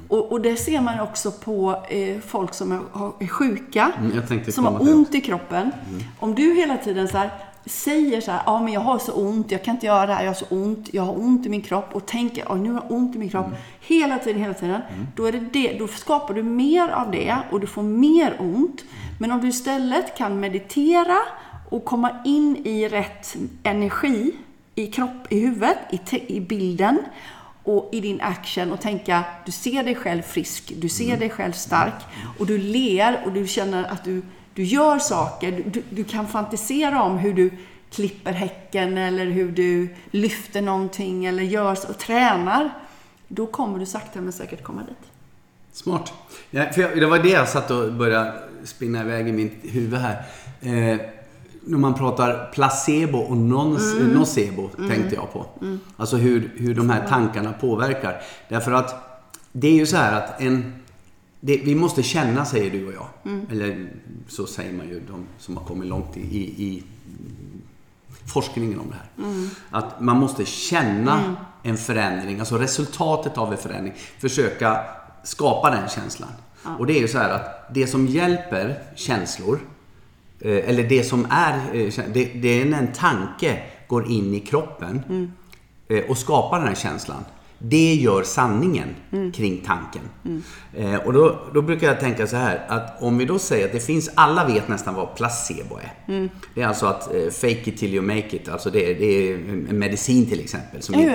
Och, 0.07 0.31
och 0.31 0.41
det 0.41 0.55
ser 0.55 0.81
man 0.81 0.99
också 0.99 1.31
på 1.31 1.83
eh, 1.89 2.19
folk 2.19 2.53
som 2.53 2.71
är, 2.71 2.79
är 3.19 3.27
sjuka, 3.27 3.91
Mm, 3.99 4.51
som 4.51 4.65
har 4.65 4.81
ont 4.81 5.15
i 5.15 5.21
kroppen. 5.21 5.71
Om 6.19 6.35
du 6.35 6.53
hela 6.55 6.77
tiden 6.77 7.07
så 7.07 7.17
här, 7.17 7.29
säger 7.65 8.21
så 8.21 8.31
här, 8.31 8.41
ja 8.45 8.61
men 8.61 8.73
jag 8.73 8.81
har 8.81 8.99
så 8.99 9.11
ont, 9.11 9.51
jag 9.51 9.63
kan 9.63 9.75
inte 9.75 9.85
göra 9.85 10.05
det 10.05 10.13
här, 10.13 10.23
jag 10.23 10.29
har 10.29 10.35
så 10.35 10.45
ont, 10.49 10.89
jag 10.93 11.03
har 11.03 11.19
ont 11.19 11.45
i 11.45 11.49
min 11.49 11.61
kropp 11.61 11.95
och 11.95 12.05
tänker, 12.05 12.45
ja 12.49 12.55
nu 12.55 12.71
har 12.71 12.81
jag 12.81 12.91
ont 12.91 13.15
i 13.15 13.19
min 13.19 13.29
kropp. 13.29 13.47
Hela 13.79 14.19
tiden, 14.19 14.41
hela 14.41 14.53
tiden. 14.53 14.81
Då, 15.15 15.25
är 15.25 15.31
det 15.31 15.39
det, 15.39 15.77
då 15.79 15.87
skapar 15.87 16.33
du 16.33 16.43
mer 16.43 16.89
av 16.89 17.11
det 17.11 17.37
och 17.51 17.59
du 17.59 17.67
får 17.67 17.83
mer 17.83 18.35
ont. 18.39 18.83
Men 19.19 19.31
om 19.31 19.41
du 19.41 19.47
istället 19.47 20.17
kan 20.17 20.39
meditera 20.39 21.17
och 21.69 21.85
komma 21.85 22.09
in 22.25 22.57
i 22.65 22.87
rätt 22.87 23.35
energi 23.63 24.31
i 24.75 24.87
kropp, 24.87 25.27
i 25.29 25.39
huvudet, 25.39 25.77
i, 25.89 26.35
i 26.37 26.41
bilden 26.41 26.99
och 27.63 27.89
i 27.91 28.01
din 28.01 28.21
action 28.21 28.71
och 28.71 28.81
tänka, 28.81 29.23
du 29.45 29.51
ser 29.51 29.83
dig 29.83 29.95
själv 29.95 30.21
frisk, 30.21 30.73
du 30.75 30.89
ser 30.89 31.17
dig 31.17 31.29
själv 31.29 31.51
stark 31.51 31.93
och 32.39 32.45
du 32.45 32.57
ler 32.57 33.21
och 33.25 33.31
du 33.31 33.47
känner 33.47 33.83
att 33.83 34.03
du, 34.03 34.21
du 34.53 34.63
gör 34.63 34.99
saker. 34.99 35.63
Du, 35.65 35.83
du, 35.89 36.03
kan 36.03 36.27
fantisera 36.27 37.03
om 37.03 37.17
hur 37.17 37.33
du 37.33 37.51
klipper 37.91 38.33
häcken 38.33 38.97
eller 38.97 39.25
hur 39.25 39.51
du 39.51 39.95
lyfter 40.11 40.61
någonting 40.61 41.25
eller 41.25 41.43
gör 41.43 41.77
och 41.89 41.97
tränar. 41.97 42.69
Då 43.27 43.45
kommer 43.45 43.79
du 43.79 43.85
sakta 43.85 44.21
men 44.21 44.33
säkert 44.33 44.63
komma 44.63 44.81
dit. 44.81 45.11
Smart. 45.71 46.13
Ja, 46.49 46.65
för 46.73 46.81
jag, 46.81 46.99
det 46.99 47.05
var 47.05 47.19
det 47.19 47.29
jag 47.29 47.49
satt 47.49 47.71
och 47.71 47.93
började 47.93 48.33
spinna 48.63 49.01
iväg 49.01 49.27
i 49.27 49.31
mitt 49.31 49.59
huvud 49.61 49.99
här. 49.99 50.23
Eh, 50.61 50.99
när 51.65 51.77
man 51.77 51.93
pratar 51.93 52.51
placebo 52.53 53.17
och 53.19 53.35
non- 53.37 53.97
Mm. 54.01 54.07
nocebo 54.13 54.69
tänkte 54.89 55.15
jag 55.15 55.33
på. 55.33 55.45
Alltså 55.97 56.17
hur, 56.17 56.51
hur 56.55 56.75
de 56.75 56.89
här 56.89 57.07
tankarna 57.07 57.53
påverkar. 57.53 58.21
Därför 58.49 58.71
att 58.71 58.95
det 59.51 59.67
är 59.67 59.75
ju 59.75 59.85
så 59.85 59.97
här 59.97 60.17
att 60.21 60.41
en... 60.41 60.73
Det, 61.39 61.57
vi 61.57 61.75
måste 61.75 62.03
känna, 62.03 62.45
säger 62.45 62.71
du 62.71 62.87
och 62.87 62.93
jag. 62.93 63.07
Eller 63.51 63.87
så 64.27 64.45
säger 64.45 64.73
man 64.73 64.87
ju, 64.87 64.99
de 65.11 65.25
som 65.37 65.57
har 65.57 65.63
kommit 65.65 65.87
långt 65.89 66.17
i, 66.17 66.21
i, 66.21 66.63
i 66.63 66.83
forskningen 68.33 68.79
om 68.79 68.85
det 68.89 68.95
här. 68.95 69.47
Att 69.69 70.01
man 70.01 70.17
måste 70.17 70.45
känna 70.45 71.35
en 71.63 71.77
förändring, 71.77 72.39
alltså 72.39 72.57
resultatet 72.57 73.37
av 73.37 73.51
en 73.51 73.57
förändring. 73.57 73.93
Försöka 74.19 74.79
skapa 75.23 75.69
den 75.69 75.89
känslan. 75.89 76.29
Och 76.79 76.87
det 76.87 76.93
är 76.97 77.01
ju 77.01 77.07
så 77.07 77.17
här 77.17 77.29
att 77.29 77.73
det 77.73 77.87
som 77.87 78.07
hjälper 78.07 78.79
känslor, 78.95 79.59
eller 80.49 80.83
det 80.83 81.03
som 81.03 81.27
är, 81.29 81.53
eh, 81.73 81.93
det, 82.13 82.25
det 82.25 82.61
är 82.61 82.65
när 82.65 82.77
en 82.79 82.91
tanke 82.93 83.59
går 83.87 84.11
in 84.11 84.33
i 84.33 84.39
kroppen 84.39 85.01
eh, 85.89 86.03
och 86.09 86.17
skapar 86.17 86.59
den 86.59 86.67
här 86.67 86.75
känslan. 86.75 87.25
Det 87.65 87.93
gör 87.93 88.23
sanningen 88.23 88.95
kring 89.33 89.63
tanken. 89.65 90.01
Eh, 90.73 90.95
och 90.95 91.13
då, 91.13 91.39
då 91.53 91.61
brukar 91.61 91.87
jag 91.87 91.99
tänka 91.99 92.27
så 92.27 92.35
här 92.35 92.65
att 92.67 93.01
om 93.01 93.17
vi 93.17 93.25
då 93.25 93.39
säger 93.39 93.65
att 93.65 93.71
det 93.71 93.79
finns, 93.79 94.09
alla 94.15 94.45
vet 94.47 94.67
nästan 94.67 94.95
vad 94.95 95.15
placebo 95.15 95.75
är. 95.77 95.91
Det 96.55 96.61
är 96.61 96.67
alltså 96.67 96.85
att 96.85 97.13
eh, 97.15 97.29
fake 97.29 97.69
it 97.69 97.77
till 97.77 97.93
you 97.93 98.05
make 98.05 98.35
it. 98.35 98.49
Alltså 98.49 98.69
det, 98.69 98.93
det 98.93 99.05
är 99.05 99.33
en 99.69 99.79
medicin 99.79 100.25
till 100.25 100.39
exempel. 100.39 100.81
Som 100.81 100.95
inte- 101.01 101.13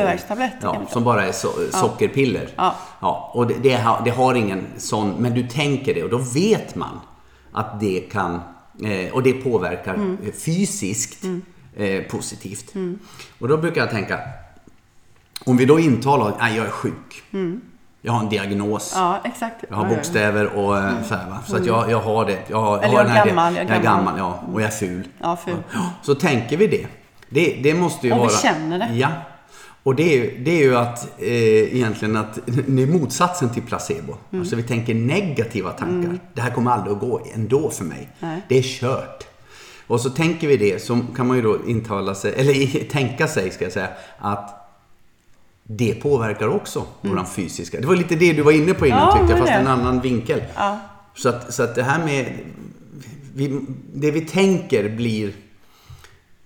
Ja, 0.63 0.83
som 0.91 1.05
bara 1.05 1.25
är 1.27 1.33
so 1.33 1.49
sockerpiller. 1.71 2.49
Ja. 2.57 2.75
Ja, 3.01 3.31
och 3.35 3.47
det, 3.47 3.55
det, 3.63 3.75
har, 3.75 4.03
det 4.05 4.11
har 4.11 4.35
ingen 4.35 4.67
sån, 4.77 5.11
men 5.19 5.35
du 5.35 5.43
tänker 5.49 5.95
det 5.95 6.03
och 6.03 6.11
då 6.11 6.19
vet 6.35 6.75
man 6.75 7.01
att 7.53 7.81
det 7.81 8.01
kan, 8.01 8.41
eh, 8.85 9.13
och 9.13 9.23
det 9.23 9.33
påverkar 9.33 9.95
Mm. 9.95 10.19
eh, 10.25 10.33
fysiskt 10.33 11.25
eh, 11.77 12.03
positivt. 12.03 12.75
Och 13.39 13.49
då 13.49 13.57
brukar 13.57 13.81
jag 13.81 13.91
tänka, 13.91 14.21
om 15.45 15.57
vi 15.57 15.65
då 15.65 15.79
intalar 15.81 16.29
att 16.39 16.55
jag 16.57 16.67
är 16.67 16.71
sjuk. 16.71 17.23
Jag 18.03 18.13
har 18.13 18.21
en 18.21 18.29
diagnos. 18.29 18.97
Mm. 18.97 19.09
Ja. 19.09 19.21
Jag 19.69 19.77
har 19.77 19.85
bokstäver 19.89 20.47
och 20.57 20.79
eh, 20.79 21.03
så 21.09 21.15
här 21.15 21.31
va. 21.31 21.39
Så 21.47 21.57
att 21.57 21.67
jag, 21.67 21.91
jag 21.91 22.01
har 22.01 22.25
det. 22.27 22.39
Jag, 22.49 22.61
har, 22.61 22.79
Eller 22.79 22.89
har 22.89 22.95
jag 22.95 23.01
är 23.01 23.05
den 23.05 23.13
här- 23.17 23.27
gammal, 23.27 23.57
jag 23.57 23.65
är 23.65 23.69
gammal. 23.83 23.83
gammal, 24.05 24.19
ja. 24.19 24.43
Och 24.53 24.61
jag 24.63 24.67
är 24.67 24.73
ful. 24.73 25.09
Ja, 25.19 25.37
ful. 25.45 25.55
Så 26.03 26.15
tänker 26.15 26.57
vi 26.57 26.67
det. 26.67 26.87
Det, 27.29 27.61
det 27.63 27.75
måste 27.75 28.07
ju 28.07 28.13
Om 28.13 28.19
vi 28.19 28.27
vara... 28.27 28.37
känner 28.39 28.79
det. 28.79 28.95
Ja. 28.95 29.09
Och 29.89 29.95
det 29.95 30.03
är 30.03 30.17
ju, 30.17 30.39
det 30.45 30.51
är 30.51 30.63
ju 30.63 30.77
att 30.77 31.05
eh, 31.19 31.77
egentligen 31.77 32.17
att 32.17 32.39
det 32.47 32.83
är 32.83 32.87
motsatsen 32.87 33.51
till 33.51 33.63
placebo. 33.63 34.15
Mm. 34.31 34.41
Alltså 34.41 34.57
vi 34.57 34.63
tänker 34.63 34.95
negativa 34.95 35.71
tankar. 35.71 36.19
Det 36.35 36.41
här 36.41 36.51
kommer 36.51 36.71
aldrig 36.71 36.93
att 36.93 37.01
gå 37.01 37.21
ändå 37.35 37.71
för 37.71 37.85
mig. 37.85 38.09
Nej. 38.21 38.43
Det 38.49 38.59
är 38.59 38.63
kört. 38.63 39.27
Och 39.87 40.01
så 40.01 40.11
tänker 40.11 40.49
vi 40.49 40.57
det, 40.57 40.83
så 40.83 41.01
kan 41.17 41.27
man 41.27 41.37
ju 41.37 41.43
då 41.43 41.59
intala 41.67 42.15
sig, 42.15 42.35
eller 42.37 42.85
tänka 42.91 43.29
sig 43.29 43.51
ska 43.51 43.65
jag 43.65 43.73
säga, 43.73 43.89
att 44.19 44.71
det 45.63 45.95
påverkar 45.95 46.49
också 46.49 46.85
våran 47.01 47.27
fysiska. 47.27 47.81
Det 47.81 47.87
var 47.87 47.97
lite 47.97 48.15
det 48.15 48.33
du 48.33 48.43
var 48.43 48.53
inne 48.53 48.75
på 48.75 48.87
innan 48.87 48.99
Mm. 48.99 49.09
Ja, 49.11 49.19
tyckte 49.19 49.33
jag, 49.33 49.39
fast 49.39 49.53
det. 49.53 49.59
en 49.59 49.67
annan 49.67 50.01
vinkel. 50.01 50.43
Ja. 50.55 50.81
Så 51.15 51.29
att, 51.29 51.55
så 51.55 51.63
att 51.63 51.75
det 51.75 51.83
här 51.83 52.05
med... 52.05 52.33
Vi, 53.35 53.61
det 53.95 54.11
vi 54.11 54.21
tänker 54.21 54.89
blir 54.89 55.33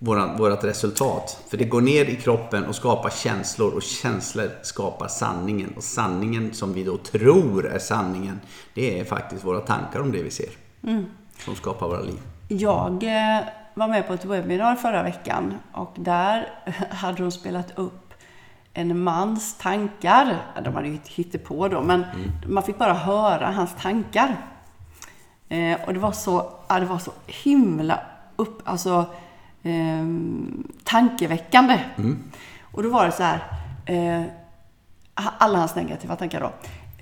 våran, 0.05 0.37
vårat 0.37 0.65
resultat. 0.65 1.45
För 1.49 1.57
det 1.57 1.65
går 1.65 1.81
ner 1.81 2.05
i 2.05 2.17
kroppen 2.17 2.65
och 2.65 2.75
skapar 2.75 3.11
känslor 3.11 3.75
och 3.75 3.83
känslor 3.83 4.51
skapar 4.63 5.09
sanningen. 5.09 5.73
Och 5.77 5.83
sanningen 5.83 6.55
som 6.55 6.73
vi 6.73 6.85
då 6.85 6.97
tror 6.97 7.67
är 7.67 7.79
sanningen, 7.79 8.41
det 8.75 9.01
är 9.01 9.05
faktiskt 9.05 9.45
våra 9.45 9.61
tankar 9.61 10.01
om 10.01 10.13
det 10.13 10.23
vi 10.23 10.31
ser. 10.31 10.49
Som 11.45 11.55
skapar 11.55 11.89
våra 11.89 12.01
liv. 12.01 12.21
Jag 12.49 13.03
eh, 13.03 13.45
var 13.75 13.89
med 13.89 14.07
på 14.07 14.13
ett 14.13 14.25
webbinar 14.25 14.77
förra 14.77 15.03
veckan 15.03 15.55
och 15.73 15.95
där 15.97 16.49
hade 16.91 17.23
de 17.23 17.31
spelat 17.31 17.79
upp 17.79 18.15
en 18.73 19.03
mans 19.03 19.59
tankar. 19.59 20.37
De 20.65 20.75
hade 20.75 20.89
ju 20.89 20.99
hittat 21.09 21.45
på 21.45 21.69
då, 21.69 21.83
men 21.83 22.05
man 22.47 22.63
fick 22.63 22.79
bara 22.79 22.95
höra 22.95 23.51
hans 23.51 23.71
tankar. 23.81 24.37
Eh, 25.49 25.81
och 25.87 25.95
det 25.95 26.01
var 26.01 26.13
så, 26.13 26.51
ja, 26.69 26.81
det 26.81 26.87
var 26.87 26.99
så 26.99 27.13
himla 27.27 28.01
upp, 28.37 28.63
alltså, 28.65 29.07
ehm, 29.63 30.69
tankeväckande. 30.85 31.81
Och 32.73 32.83
då 32.83 32.91
var 32.91 33.07
det 33.07 33.13
så 33.13 33.23
här, 33.23 33.41
eh, 33.87 34.23
alla 35.15 35.59
hans 35.59 35.77
negativa 35.77 36.17
tankar 36.17 36.41
då. 36.41 36.53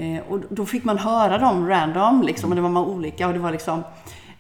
Eh, 0.03 0.20
och 0.29 0.40
då 0.51 0.66
fick 0.66 0.85
man 0.85 0.99
höra 0.99 1.38
dem 1.38 1.68
random, 1.68 2.23
liksom, 2.23 2.51
och 2.51 2.57
det 2.57 2.62
var 2.62 2.68
man 2.68 2.85
olika. 2.85 3.27
Och 3.27 3.33
det 3.33 3.38
var 3.38 3.53
liksom, 3.53 3.83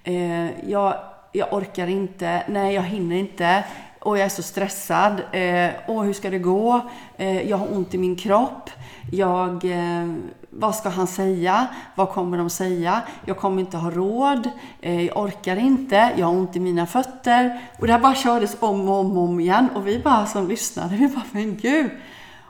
eh, 0.04 0.68
jag, 0.70 0.94
jag 1.32 1.52
orkar 1.52 1.86
inte, 1.86 2.42
nej 2.48 2.74
jag 2.74 2.82
hinner 2.82 3.16
inte, 3.16 3.64
och 4.00 4.18
jag 4.18 4.24
är 4.24 4.28
så 4.28 4.42
stressad, 4.42 5.20
eh, 5.32 5.70
åh 5.86 6.02
hur 6.02 6.12
ska 6.12 6.30
det 6.30 6.38
gå, 6.38 6.80
eh, 7.16 7.48
jag 7.50 7.56
har 7.56 7.72
ont 7.76 7.94
i 7.94 7.98
min 7.98 8.16
kropp, 8.16 8.70
jag, 9.12 9.64
eh, 9.64 10.12
vad 10.50 10.74
ska 10.74 10.88
han 10.88 11.06
säga, 11.06 11.66
vad 11.94 12.08
kommer 12.08 12.38
de 12.38 12.50
säga, 12.50 13.00
jag 13.24 13.36
kommer 13.36 13.60
inte 13.60 13.76
ha 13.76 13.90
råd, 13.90 14.50
eh, 14.80 15.06
jag 15.06 15.16
orkar 15.18 15.56
inte, 15.56 16.10
jag 16.16 16.26
har 16.26 16.32
ont 16.34 16.56
i 16.56 16.60
mina 16.60 16.86
fötter. 16.86 17.60
Och 17.78 17.86
det 17.86 17.92
här 17.92 18.00
bara 18.00 18.14
kördes 18.14 18.56
om 18.60 18.88
och 18.88 18.94
om, 18.94 19.18
och 19.18 19.24
om 19.24 19.40
igen, 19.40 19.68
och 19.74 19.86
vi 19.88 19.98
bara 19.98 20.26
som 20.26 20.48
lyssnade, 20.48 20.96
vi 20.96 21.08
bara, 21.08 21.24
men 21.30 21.56
gud. 21.56 21.90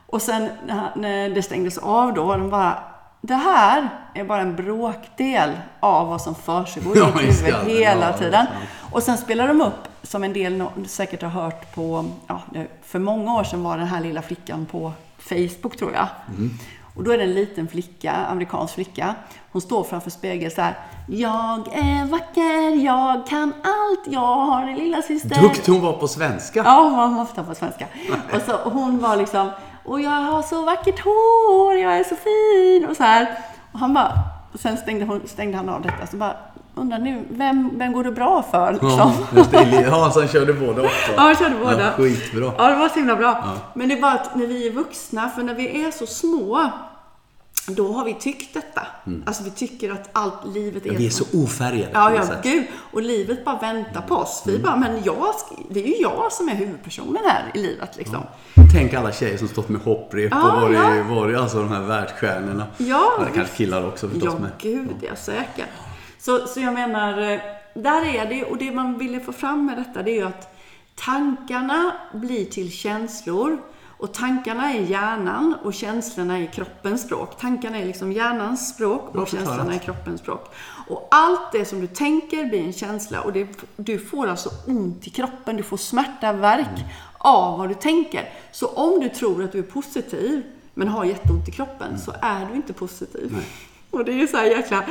Och 0.06 0.22
sen 0.22 0.48
när- 0.96 1.28
det 1.34 1.42
stängdes 1.42 1.78
av 1.78 2.14
då, 2.14 2.36
de 2.36 2.50
bara 2.50 2.78
det 3.22 3.34
här 3.34 3.88
är 4.14 4.24
bara 4.24 4.40
en 4.40 4.56
bråkdel 4.56 5.50
av 5.80 6.08
vad 6.08 6.20
som 6.22 6.34
försiggår 6.34 6.96
i 6.96 7.00
ditt 7.00 7.42
huvud 7.42 7.76
hela 7.78 8.12
tiden. 8.12 8.46
Och 8.90 9.02
sen 9.02 9.16
spelar 9.18 9.48
de 9.48 9.60
upp, 9.60 9.88
som 10.02 10.24
en 10.24 10.32
del 10.32 10.64
säkert 10.86 11.22
har 11.22 11.28
hört 11.28 11.74
på, 11.74 12.10
ja, 12.26 12.42
för 12.82 12.98
många 12.98 13.34
år 13.34 13.44
sedan 13.44 13.62
var 13.62 13.78
den 13.78 13.86
här 13.86 14.00
lilla 14.00 14.22
flickan 14.22 14.66
på 14.66 14.92
Facebook 15.18 15.76
tror 15.76 15.92
jag. 15.92 16.08
Mm. 16.28 16.50
Och 16.94 17.04
då 17.04 17.12
är 17.12 17.18
det 17.18 17.24
en 17.24 17.34
liten 17.34 17.68
flicka, 17.68 18.12
amerikansk 18.12 18.74
flicka. 18.74 19.14
Hon 19.52 19.62
står 19.62 19.84
framför 19.84 20.10
spegeln 20.10 20.50
så 20.50 20.60
här. 20.62 20.78
Jag 21.08 21.68
är 21.72 22.04
vacker, 22.04 22.84
jag 22.84 23.26
kan 23.26 23.52
allt, 23.62 24.06
jag 24.06 24.20
har 24.20 24.62
en 24.62 24.74
lilla 24.74 25.02
syster. 25.02 25.42
Duktig 25.42 25.72
hon 25.72 25.82
var 25.82 25.92
på 25.92 26.08
svenska. 26.08 26.62
Ja, 26.64 26.80
hon 26.82 27.16
var 27.16 27.22
ofta 27.22 27.44
på 27.44 27.54
svenska. 27.54 27.86
Och 28.34 28.42
så 28.46 28.70
hon 28.70 28.98
var 28.98 29.16
liksom, 29.16 29.50
och 29.84 30.00
jag 30.00 30.10
har 30.10 30.42
så 30.42 30.64
vackert 30.64 31.00
hår, 31.04 31.74
jag 31.74 31.98
är 31.98 32.04
så 32.04 32.16
fin 32.16 32.90
och 32.90 32.96
så 32.96 33.02
här. 33.02 33.38
Och 33.72 33.78
han 33.78 33.94
bara, 33.94 34.12
och 34.52 34.60
sen 34.60 34.76
stängde, 34.76 35.04
hon, 35.04 35.20
stängde 35.26 35.56
han 35.56 35.68
av 35.68 35.82
detta, 35.82 36.06
så 36.06 36.16
bara, 36.16 36.36
undrar 36.74 36.98
nu, 36.98 37.24
vem, 37.30 37.78
vem 37.78 37.92
går 37.92 38.04
det 38.04 38.12
bra 38.12 38.42
för 38.50 38.72
liksom? 38.72 38.90
Ja, 38.90 39.14
just 39.37 39.50
det. 39.50 39.87
Ja, 39.90 40.11
så 40.14 40.20
han 40.20 40.28
körde 40.28 40.52
båda 40.52 40.83
också. 40.83 41.12
Ja, 41.16 41.28
jag 41.28 41.38
körde 41.38 41.54
båda. 41.59 41.80
Ja, 41.80 41.90
skitbra. 41.96 42.52
Ja, 42.59 42.68
det 42.68 42.76
var 42.76 42.88
så 42.88 42.94
himla 42.94 43.16
bra. 43.16 43.44
Men 43.74 43.88
det 43.88 43.94
är 43.94 44.00
bara 44.00 44.12
att 44.12 44.37
när 44.37 44.46
vi 44.46 44.66
är 44.68 44.72
vuxna, 44.72 45.28
för 45.28 45.42
när 45.42 45.54
vi 45.54 45.85
är 45.85 45.90
så 45.90 46.06
små, 46.06 46.70
då 47.66 47.92
har 47.92 48.04
vi 48.04 48.14
tyckt 48.14 48.54
detta. 48.54 48.83
Alltså 49.26 49.42
vi 49.44 49.50
tycker 49.50 49.92
att 49.92 50.09
allt 50.12 50.46
livet 50.54 50.85
är... 50.85 50.88
Mm. 50.88 50.98
Vi 51.00 51.06
är 51.06 51.11
så 51.11 51.24
ofärgade 51.35 51.90
Ja, 51.92 52.14
ja, 52.14 52.22
gud. 52.42 52.64
Och 52.92 53.02
livet 53.02 53.44
bara 53.44 53.59
väntar 53.59 54.00
på 54.00 54.14
oss. 54.14 54.42
Mm. 54.46 54.56
Vi 54.56 54.62
bara, 54.64 54.76
men 54.76 55.02
jag, 55.04 55.35
det 55.70 55.83
är 55.85 55.87
ju 55.87 55.96
jag 56.02 56.33
som 56.33 56.48
är 56.48 56.54
huvudpersonen 56.54 57.22
här 57.26 57.50
i 57.54 57.59
livet 57.59 57.96
liksom. 57.96 58.22
Tänk 58.74 58.94
alla 58.94 59.12
tjejer 59.12 59.37
som 59.38 59.48
stått 59.48 59.68
med 59.68 59.80
hopprep 59.80 60.28
Ja, 60.33 60.52
och 60.52 60.62
varit, 60.62 60.78
ja. 60.78 61.14
varit 61.14 61.38
alltså 61.38 61.59
de 61.59 61.68
här 61.68 61.80
världsstjärnorna. 61.80 62.66
Ja, 62.76 63.11
det 63.26 63.35
kanske 63.35 63.56
killar 63.56 63.88
också 63.88 64.09
förstås 64.09 64.35
Ja, 64.35 64.38
med. 64.40 64.50
gud 64.59 64.96
ja, 65.00 65.16
säkert. 65.16 65.68
Så, 66.20 66.46
så 66.46 66.61
jag 66.61 66.74
menar, 66.74 67.18
eh, 67.33 67.40
där 67.74 68.14
är 68.14 68.26
det, 68.26 68.44
och 68.44 68.56
det 68.59 68.72
man 68.72 68.98
ville 68.98 69.20
få 69.20 69.33
fram 69.33 69.66
med 69.66 69.76
detta, 69.78 70.02
det 70.02 70.11
är 70.11 70.14
ju 70.16 70.26
att 70.26 70.56
tankarna 70.94 71.92
blir 72.12 72.44
till 72.44 72.72
känslor. 72.72 73.59
Och 74.02 74.14
tankarna 74.14 74.72
är 74.74 74.80
hjärnan 74.80 75.54
och 75.64 75.74
känslorna 75.74 76.38
är 76.38 76.46
kroppens 76.46 77.02
språk. 77.02 77.38
Tankarna 77.40 77.78
är 77.78 77.85
liksom 77.87 78.12
hjärnans 78.12 78.68
språk 78.74 79.14
och 79.14 79.28
känslorna 79.28 79.74
är 79.74 79.78
kroppens 79.78 80.20
språk. 80.20 80.54
Och 80.88 81.09
allt 81.11 81.52
det 81.52 81.64
som 81.64 81.80
du 81.80 81.87
tänker 81.87 82.44
blir 82.44 82.61
en 82.64 82.72
känsla 82.72 83.20
och 83.20 83.33
det, 83.33 83.46
du 83.76 83.98
får 83.98 84.26
alltså 84.26 84.50
ont 84.66 85.06
i 85.06 85.11
kroppen, 85.11 85.56
du 85.56 85.62
får 85.62 85.76
smärta, 85.76 86.33
värk 86.33 86.66
Mm. 86.68 86.88
av 87.18 87.59
vad 87.59 87.68
du 87.68 87.74
tänker. 87.74 88.28
Så 88.52 88.66
om 88.66 89.00
du 89.00 89.09
tror 89.09 89.44
att 89.44 89.52
du 89.52 89.59
är 89.59 89.62
positiv 89.62 90.42
men 90.74 90.88
har 90.88 91.04
jätteont 91.04 91.48
i 91.48 91.52
kroppen 91.52 91.88
Mm. 91.88 91.98
så 92.00 92.12
är 92.22 92.46
du 92.50 92.54
inte 92.56 92.72
positiv. 92.72 93.37
Och 93.90 94.05
det 94.05 94.12
är 94.12 94.16
ju 94.16 94.26
så 94.26 94.37
här 94.37 94.44
jäkla... 94.44 94.85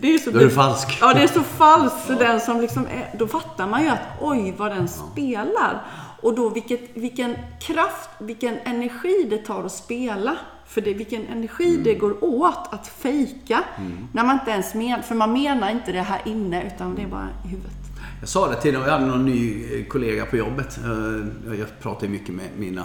Det 0.00 0.14
är 0.14 0.18
så 0.18 0.30
Då 0.30 0.38
är 0.38 0.44
du 0.44 0.50
falsk. 0.50 0.98
Ja, 1.00 1.14
det 1.14 1.22
är 1.22 1.26
så 1.26 1.42
falskt. 1.42 2.06
Så 2.06 2.12
den 2.12 2.40
som 2.40 2.60
liksom 2.60 2.86
är, 2.86 3.18
då 3.18 3.26
fattar 3.26 3.66
man 3.66 3.82
ju 3.82 3.88
att 3.88 4.00
oj, 4.20 4.54
vad 4.58 4.70
den 4.70 4.88
spelar. 4.88 5.82
Och 6.22 6.34
då 6.34 6.48
vilket, 6.48 6.80
vilken 6.94 7.36
kraft, 7.60 8.08
vilken 8.18 8.58
energi 8.64 9.26
det 9.30 9.38
tar 9.38 9.64
att 9.64 9.72
spela. 9.72 10.36
För 10.66 10.80
det, 10.80 10.94
vilken 10.94 11.26
energi 11.26 11.70
Mm. 11.70 11.84
det 11.84 11.94
går 11.94 12.24
åt 12.24 12.68
att 12.74 12.88
fejka. 12.88 13.64
När 14.12 14.24
man 14.24 14.34
inte 14.38 14.50
ens 14.50 14.74
menar, 14.74 15.02
för 15.02 15.14
man 15.14 15.32
menar 15.32 15.70
inte 15.70 15.92
det 15.92 16.00
här 16.02 16.20
inne, 16.24 16.66
utan 16.74 16.94
det 16.94 17.02
är 17.02 17.06
bara 17.06 17.28
i 17.44 17.48
huvudet. 17.48 17.72
Jag 18.20 18.28
sa 18.28 18.48
det 18.50 18.56
till 18.60 18.74
jag 18.74 18.80
hade 18.80 19.06
någon 19.06 19.24
ny 19.24 19.64
eh, 19.80 19.86
kollega 19.86 20.26
på 20.26 20.36
jobbet. 20.36 20.78
Eh, 20.84 21.58
Jag 21.58 21.80
pratar 21.82 22.06
ju 22.06 22.12
mycket 22.12 22.34
med 22.34 22.46
mina 22.56 22.84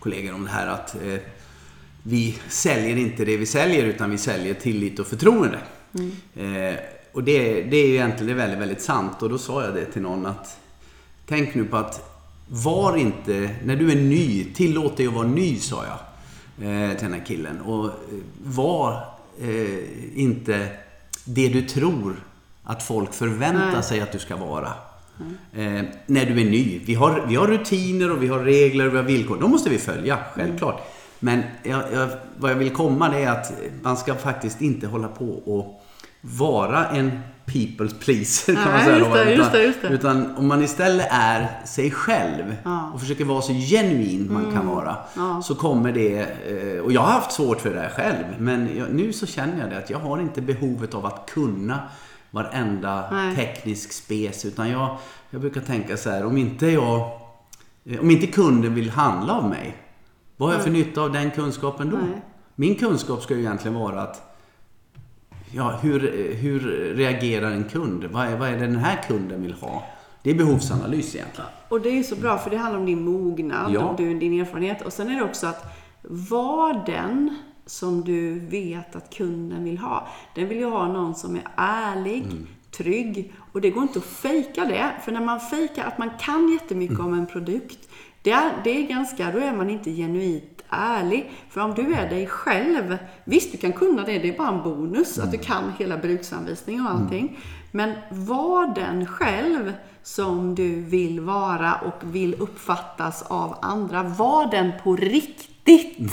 kollegor 0.00 0.34
om 0.34 0.44
det 0.44 0.50
här 0.50 0.66
att 0.66 0.94
eh, 0.94 1.14
vi 2.02 2.38
säljer 2.48 2.96
inte 2.96 3.24
det 3.24 3.36
vi 3.36 3.46
säljer 3.46 3.84
utan 3.84 4.10
vi 4.10 4.18
säljer 4.18 4.54
tillit 4.54 4.98
och 4.98 5.06
förtroende. 5.06 5.58
Eh, 6.36 6.74
Och 7.12 7.24
det, 7.24 7.62
det 7.62 7.76
är 7.76 7.86
ju 7.86 7.94
egentligen 7.94 8.36
väldigt, 8.36 8.58
väldigt 8.58 8.82
sant. 8.82 9.22
Och 9.22 9.28
då 9.30 9.38
sa 9.38 9.64
jag 9.64 9.74
det 9.74 9.84
till 9.84 10.02
någon 10.02 10.26
att 10.26 10.56
tänk 11.26 11.54
nu 11.54 11.64
på 11.64 11.76
att 11.76 12.06
var 12.48 12.96
inte, 12.96 13.50
när 13.64 13.76
du 13.76 13.90
är 13.90 13.96
ny, 13.96 14.44
tillåt 14.54 14.96
dig 14.96 15.06
att 15.06 15.12
vara 15.12 15.26
ny 15.28 15.56
sa 15.56 15.84
jag. 15.84 15.98
eh, 16.68 16.90
till 16.96 17.04
den 17.04 17.12
här 17.18 17.24
killen. 17.26 17.60
Och 17.60 17.84
eh, 17.86 17.92
var 18.44 19.04
eh, 19.40 20.20
inte 20.20 20.68
det 21.24 21.48
du 21.48 21.62
tror 21.62 22.24
att 22.64 22.82
folk 22.82 23.14
förväntar 23.14 23.72
Nej. 23.72 23.82
sig 23.82 24.00
att 24.00 24.12
du 24.12 24.18
ska 24.18 24.36
vara. 24.36 24.72
Eh, 25.52 25.82
när 26.06 26.24
du 26.26 26.40
är 26.40 26.44
ny. 26.50 26.80
Vi 26.84 26.94
har, 26.94 27.24
vi 27.28 27.34
har 27.36 27.46
rutiner 27.46 28.10
och 28.10 28.22
vi 28.22 28.28
har 28.28 28.38
regler 28.38 28.86
och 28.86 28.92
vi 28.92 28.96
har 28.96 29.04
villkor. 29.04 29.38
De 29.40 29.50
måste 29.50 29.70
vi 29.70 29.78
följa, 29.78 30.18
självklart. 30.34 30.82
Men 31.20 31.42
jag, 31.62 31.82
jag, 31.92 32.08
vad 32.38 32.50
jag 32.50 32.56
vill 32.56 32.70
komma 32.70 33.08
det 33.08 33.22
är 33.24 33.30
att 33.30 33.52
man 33.82 33.96
ska 33.96 34.14
faktiskt 34.14 34.60
inte 34.60 34.86
hålla 34.86 35.08
på 35.08 35.24
och 35.28 35.82
vara 36.20 36.86
en 36.86 37.20
people's 37.46 37.94
pleaser 38.00 38.54
kan 38.54 38.72
man 38.72 38.84
säga. 38.84 38.98
just 38.98 39.10
då. 39.10 39.14
det, 39.16 39.30
just 39.30 39.40
utan, 39.40 39.52
det, 39.52 39.62
just 39.64 39.82
det. 39.82 39.88
utan 39.88 40.36
om 40.36 40.48
man 40.48 40.62
istället 40.62 41.06
är 41.10 41.66
sig 41.66 41.90
själv 41.90 42.56
Ja. 42.64 42.90
och 42.94 43.00
försöker 43.00 43.24
vara 43.24 43.42
så 43.42 43.52
genuin 43.52 44.32
man 44.32 44.52
kan 44.52 44.66
vara. 44.66 44.96
Ja. 45.16 45.42
Så 45.42 45.54
kommer 45.54 45.92
det, 45.92 46.18
eh, 46.20 46.80
och 46.84 46.92
jag 46.92 47.00
har 47.00 47.12
haft 47.12 47.32
svårt 47.32 47.60
för 47.60 47.74
det 47.74 47.80
här 47.80 47.88
själv. 47.88 48.24
Men 48.38 48.68
jag, 48.76 48.94
nu 48.94 49.12
så 49.12 49.26
känner 49.26 49.60
jag 49.60 49.70
det 49.70 49.78
att 49.78 49.90
jag 49.90 49.98
har 49.98 50.18
inte 50.20 50.40
behovet 50.42 50.94
av 50.94 51.06
att 51.06 51.30
kunna 51.30 51.78
varenda 52.30 53.04
Nej. 53.12 53.36
teknisk 53.36 53.92
spes. 53.92 54.44
Utan 54.44 54.70
jag, 54.70 54.96
jag 55.30 55.40
brukar 55.40 55.60
tänka 55.60 55.96
så 55.96 56.10
här, 56.10 56.24
om 56.24 56.36
inte 56.36 56.66
jag, 56.66 57.10
eh, 57.84 58.00
om 58.00 58.10
inte 58.10 58.26
kunden 58.26 58.74
vill 58.74 58.90
handla 58.90 59.32
av 59.32 59.48
mig. 59.48 59.76
Vad 60.40 60.48
har 60.48 60.54
jag 60.56 60.62
för 60.64 60.70
nytta 60.70 61.00
av 61.02 61.12
den 61.12 61.30
kunskapen 61.30 61.90
då? 61.90 61.96
Nej. 61.96 62.22
Min 62.54 62.74
kunskap 62.74 63.22
ska 63.22 63.34
ju 63.34 63.40
egentligen 63.40 63.74
vara 63.78 64.02
att 64.02 64.36
Ja, 65.52 65.78
hur, 65.82 66.00
hur 66.34 66.60
reagerar 66.96 67.50
en 67.50 67.64
kund? 67.64 68.04
Vad 68.04 68.26
är, 68.26 68.36
vad 68.36 68.48
är 68.48 68.52
det 68.52 68.58
den 68.66 68.76
här 68.76 69.02
kunden 69.08 69.42
vill 69.42 69.52
ha? 69.52 69.82
Det 70.22 70.30
är 70.30 70.34
behovsanalys 70.34 71.14
egentligen. 71.14 71.50
Och 71.68 71.80
det 71.80 71.88
är 71.88 71.92
ju 71.94 72.04
så 72.04 72.16
bra 72.16 72.38
för 72.38 72.50
det 72.50 72.56
handlar 72.56 72.80
om 72.80 72.86
din 72.86 73.04
mognad 73.04 73.72
Ja. 73.74 73.80
och 73.84 73.96
du- 73.96 74.18
din 74.18 74.40
erfarenhet. 74.40 74.82
Och 74.82 74.92
sen 74.92 75.08
är 75.10 75.16
det 75.16 75.24
också 75.24 75.46
att 75.46 75.64
var 76.02 76.82
den 76.86 77.36
som 77.66 78.00
du 78.04 78.38
vet 78.40 78.96
att 78.96 79.14
kunden 79.14 79.64
vill 79.64 79.78
ha. 79.78 80.08
Den 80.34 80.48
vill 80.48 80.58
ju 80.58 80.64
ha 80.70 80.92
någon 80.92 81.14
som 81.14 81.36
är 81.36 81.42
ärlig, 81.56 82.22
Mm. 82.22 82.46
trygg. 82.70 83.32
Och 83.52 83.60
det 83.60 83.70
går 83.70 83.82
inte 83.82 83.98
att 83.98 84.04
fejka 84.04 84.64
det. 84.64 84.90
För 85.04 85.12
när 85.12 85.20
man 85.24 85.40
fejkar 85.40 85.84
att 85.84 85.98
man 85.98 86.10
kan 86.20 86.48
jättemycket 86.52 86.98
Mm. 86.98 87.06
om 87.12 87.18
en 87.18 87.26
produkt. 87.26 87.88
Det 88.22 88.30
är, 88.30 88.52
det 88.64 88.70
är 88.70 88.86
ganska, 88.88 89.30
då 89.32 89.38
är 89.38 89.52
man 89.52 89.70
inte 89.70 89.90
genuint 89.90 90.62
ärlig. 90.68 91.30
För 91.50 91.60
om 91.60 91.74
du 91.74 91.94
är 91.94 92.10
dig 92.10 92.26
själv. 92.26 92.98
Visst, 93.24 93.52
du 93.52 93.58
kan 93.58 93.72
kunna 93.72 94.02
det. 94.04 94.18
Det 94.18 94.28
är 94.28 94.38
bara 94.38 94.48
en 94.48 94.62
bonus 94.62 95.18
att 95.18 95.30
du 95.30 95.36
Mm. 95.36 95.46
kan 95.46 95.72
hela 95.78 95.96
bruksanvisning 95.98 96.80
och 96.86 96.90
allting. 96.90 97.38
Men 97.72 97.94
var 98.10 98.74
den 98.74 99.06
själv 99.06 99.72
som 100.02 100.54
du 100.54 100.80
vill 100.80 101.20
vara 101.20 101.74
och 101.74 102.14
vill 102.14 102.34
uppfattas 102.34 103.22
av 103.22 103.58
andra. 103.62 104.02
Var 104.02 104.50
den 104.50 104.72
på 104.84 104.96
riktigt. 104.96 105.98
Mm. 105.98 106.10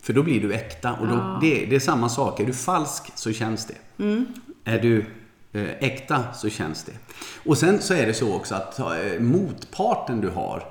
För 0.00 0.12
då 0.12 0.22
blir 0.22 0.40
du 0.40 0.54
äkta 0.54 0.92
och 0.92 1.06
då, 1.06 1.38
det, 1.40 1.66
det 1.66 1.76
är 1.76 1.80
samma 1.80 2.08
sak. 2.08 2.40
Är 2.40 2.46
du 2.46 2.52
falsk 2.52 3.12
så 3.14 3.32
känns 3.32 3.66
det. 3.66 4.02
Mm. 4.04 4.26
Är 4.64 4.78
du 4.78 5.06
eh, 5.52 5.70
äkta 5.80 6.32
så 6.34 6.48
känns 6.48 6.84
det. 6.84 6.92
Och 7.44 7.58
sen 7.58 7.78
så 7.82 7.94
är 7.94 8.06
det 8.06 8.14
så 8.14 8.34
också 8.36 8.54
att 8.54 8.78
eh, 8.78 8.86
motparten 9.20 10.20
du 10.20 10.28
har, 10.30 10.62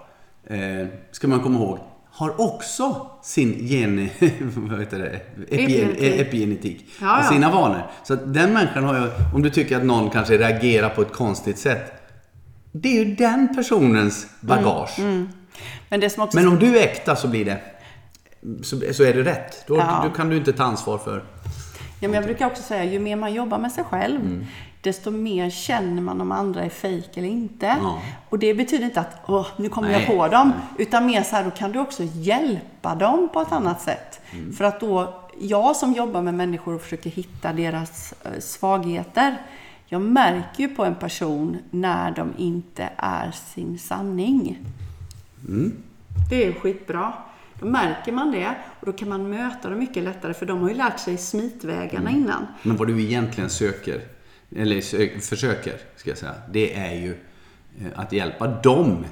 eh, 0.48 0.88
ska 1.12 1.28
man 1.28 1.40
komma 1.40 1.60
ihåg, 1.60 1.80
har 2.12 2.42
också 2.42 3.08
sin 3.24 3.56
gen, 3.60 4.10
vad 4.70 4.80
heter 4.80 5.00
det? 5.00 5.10
Epi, 5.50 5.64
Epigenetik. 5.64 6.20
epigenetik. 6.20 6.86
Ja, 7.02 7.20
ja. 7.24 7.30
sina 7.30 7.52
vanor. 7.52 7.82
Så 8.04 8.14
att 8.14 8.34
den 8.34 8.54
människan 8.54 8.84
har 8.84 8.96
ju, 8.96 9.10
om 9.36 9.42
du 9.42 9.50
tycker 9.50 9.78
att 9.78 9.86
någon 9.86 10.10
kanske 10.10 10.38
reagerar 10.38 10.90
på 10.90 11.02
ett 11.02 11.14
konstigt 11.14 11.58
sätt. 11.58 11.94
Det 12.72 12.90
är 13.00 13.06
ju 13.06 13.16
den 13.16 13.56
personens 13.56 14.28
bagage. 14.42 15.00
Men 15.90 16.00
det 16.00 16.10
som 16.10 16.24
också... 16.24 16.38
Men 16.38 16.48
om 16.48 16.60
du 16.60 16.78
är 16.80 16.84
äkta 16.84 17.16
så 17.16 17.28
blir 17.28 17.46
det 17.46 17.58
så, 18.64 18.82
så 18.94 19.04
är 19.04 19.14
det 19.14 19.24
rätt. 19.24 19.64
Då, 19.68 19.78
Ja. 19.78 20.02
då 20.04 20.10
kan 20.10 20.30
du 20.30 20.38
inte 20.38 20.54
ta 20.54 20.64
ansvar 20.64 20.98
för... 20.98 21.24
Ja, 22.00 22.08
men 22.10 22.14
jag 22.14 22.24
brukar 22.24 22.46
också 22.46 22.64
säga, 22.64 22.84
ju 22.84 23.00
mer 23.00 23.16
man 23.16 23.34
jobbar 23.34 23.58
med 23.58 23.72
sig 23.72 23.84
själv, 23.84 24.22
Mm. 24.22 24.46
Desto 24.84 25.12
mer 25.12 25.50
känner 25.50 26.02
man 26.02 26.22
om 26.22 26.32
andra 26.32 26.64
är 26.64 26.70
fejk 26.70 27.18
eller 27.18 27.28
inte. 27.28 27.66
Ja. 27.66 28.02
Och 28.30 28.40
det 28.40 28.54
betyder 28.54 28.86
inte 28.86 29.00
att, 29.00 29.22
åh, 29.26 29.48
nu 29.58 29.70
kommer 29.70 29.90
Nej, 29.90 30.00
jag 30.00 30.18
på 30.18 30.28
dem. 30.28 30.54
Utan 30.78 31.06
mer 31.06 31.24
så 31.24 31.36
här, 31.36 31.44
då 31.44 31.52
kan 31.52 31.72
du 31.72 31.80
också 31.80 32.04
hjälpa 32.04 32.96
dem 32.96 33.30
på 33.34 33.42
ett 33.42 33.52
annat 33.52 33.82
sätt. 33.82 34.22
Mm. 34.32 34.54
För 34.54 34.66
att 34.66 34.80
då, 34.80 35.14
jag 35.40 35.76
som 35.76 35.94
jobbar 35.94 36.22
med 36.22 36.34
människor 36.34 36.76
och 36.76 36.82
försöker 36.82 37.10
hitta 37.10 37.54
deras 37.54 38.14
eh, 38.24 38.40
svagheter, 38.40 39.42
jag 39.86 40.02
märker 40.02 40.64
ju 40.64 40.68
på 40.68 40.86
en 40.86 40.96
person 40.96 41.58
när 41.72 42.12
de 42.12 42.34
inte 42.38 42.90
är 42.98 43.32
sin 43.32 43.80
sanning. 43.80 44.58
Det 46.30 46.46
är 46.46 46.54
skitbra. 46.54 47.14
Då 47.60 47.66
märker 47.66 48.12
man 48.12 48.32
det 48.32 48.56
och 48.80 48.86
då 48.86 48.94
kan 48.94 49.10
man 49.10 49.30
möta 49.30 49.70
dem 49.70 49.80
mycket 49.80 50.04
lättare 50.04 50.34
för 50.34 50.46
de 50.46 50.62
har 50.62 50.70
ju 50.70 50.76
lärt 50.76 51.00
sig 51.00 51.18
smitvägarna 51.18 52.10
innan. 52.10 52.48
Men 52.64 52.78
vad 52.78 52.88
du 52.88 53.02
egentligen 53.02 53.50
söker, 53.50 54.02
eller 54.56 54.82
sö, 54.82 55.20
försöker, 55.20 55.74
ska 55.96 56.10
jag 56.10 56.18
säga, 56.18 56.36
det 56.52 56.74
är 56.74 56.94
ju 56.94 57.16
eh, 57.80 57.88
att 57.96 58.12
hjälpa 58.12 58.48
dem 58.48 59.06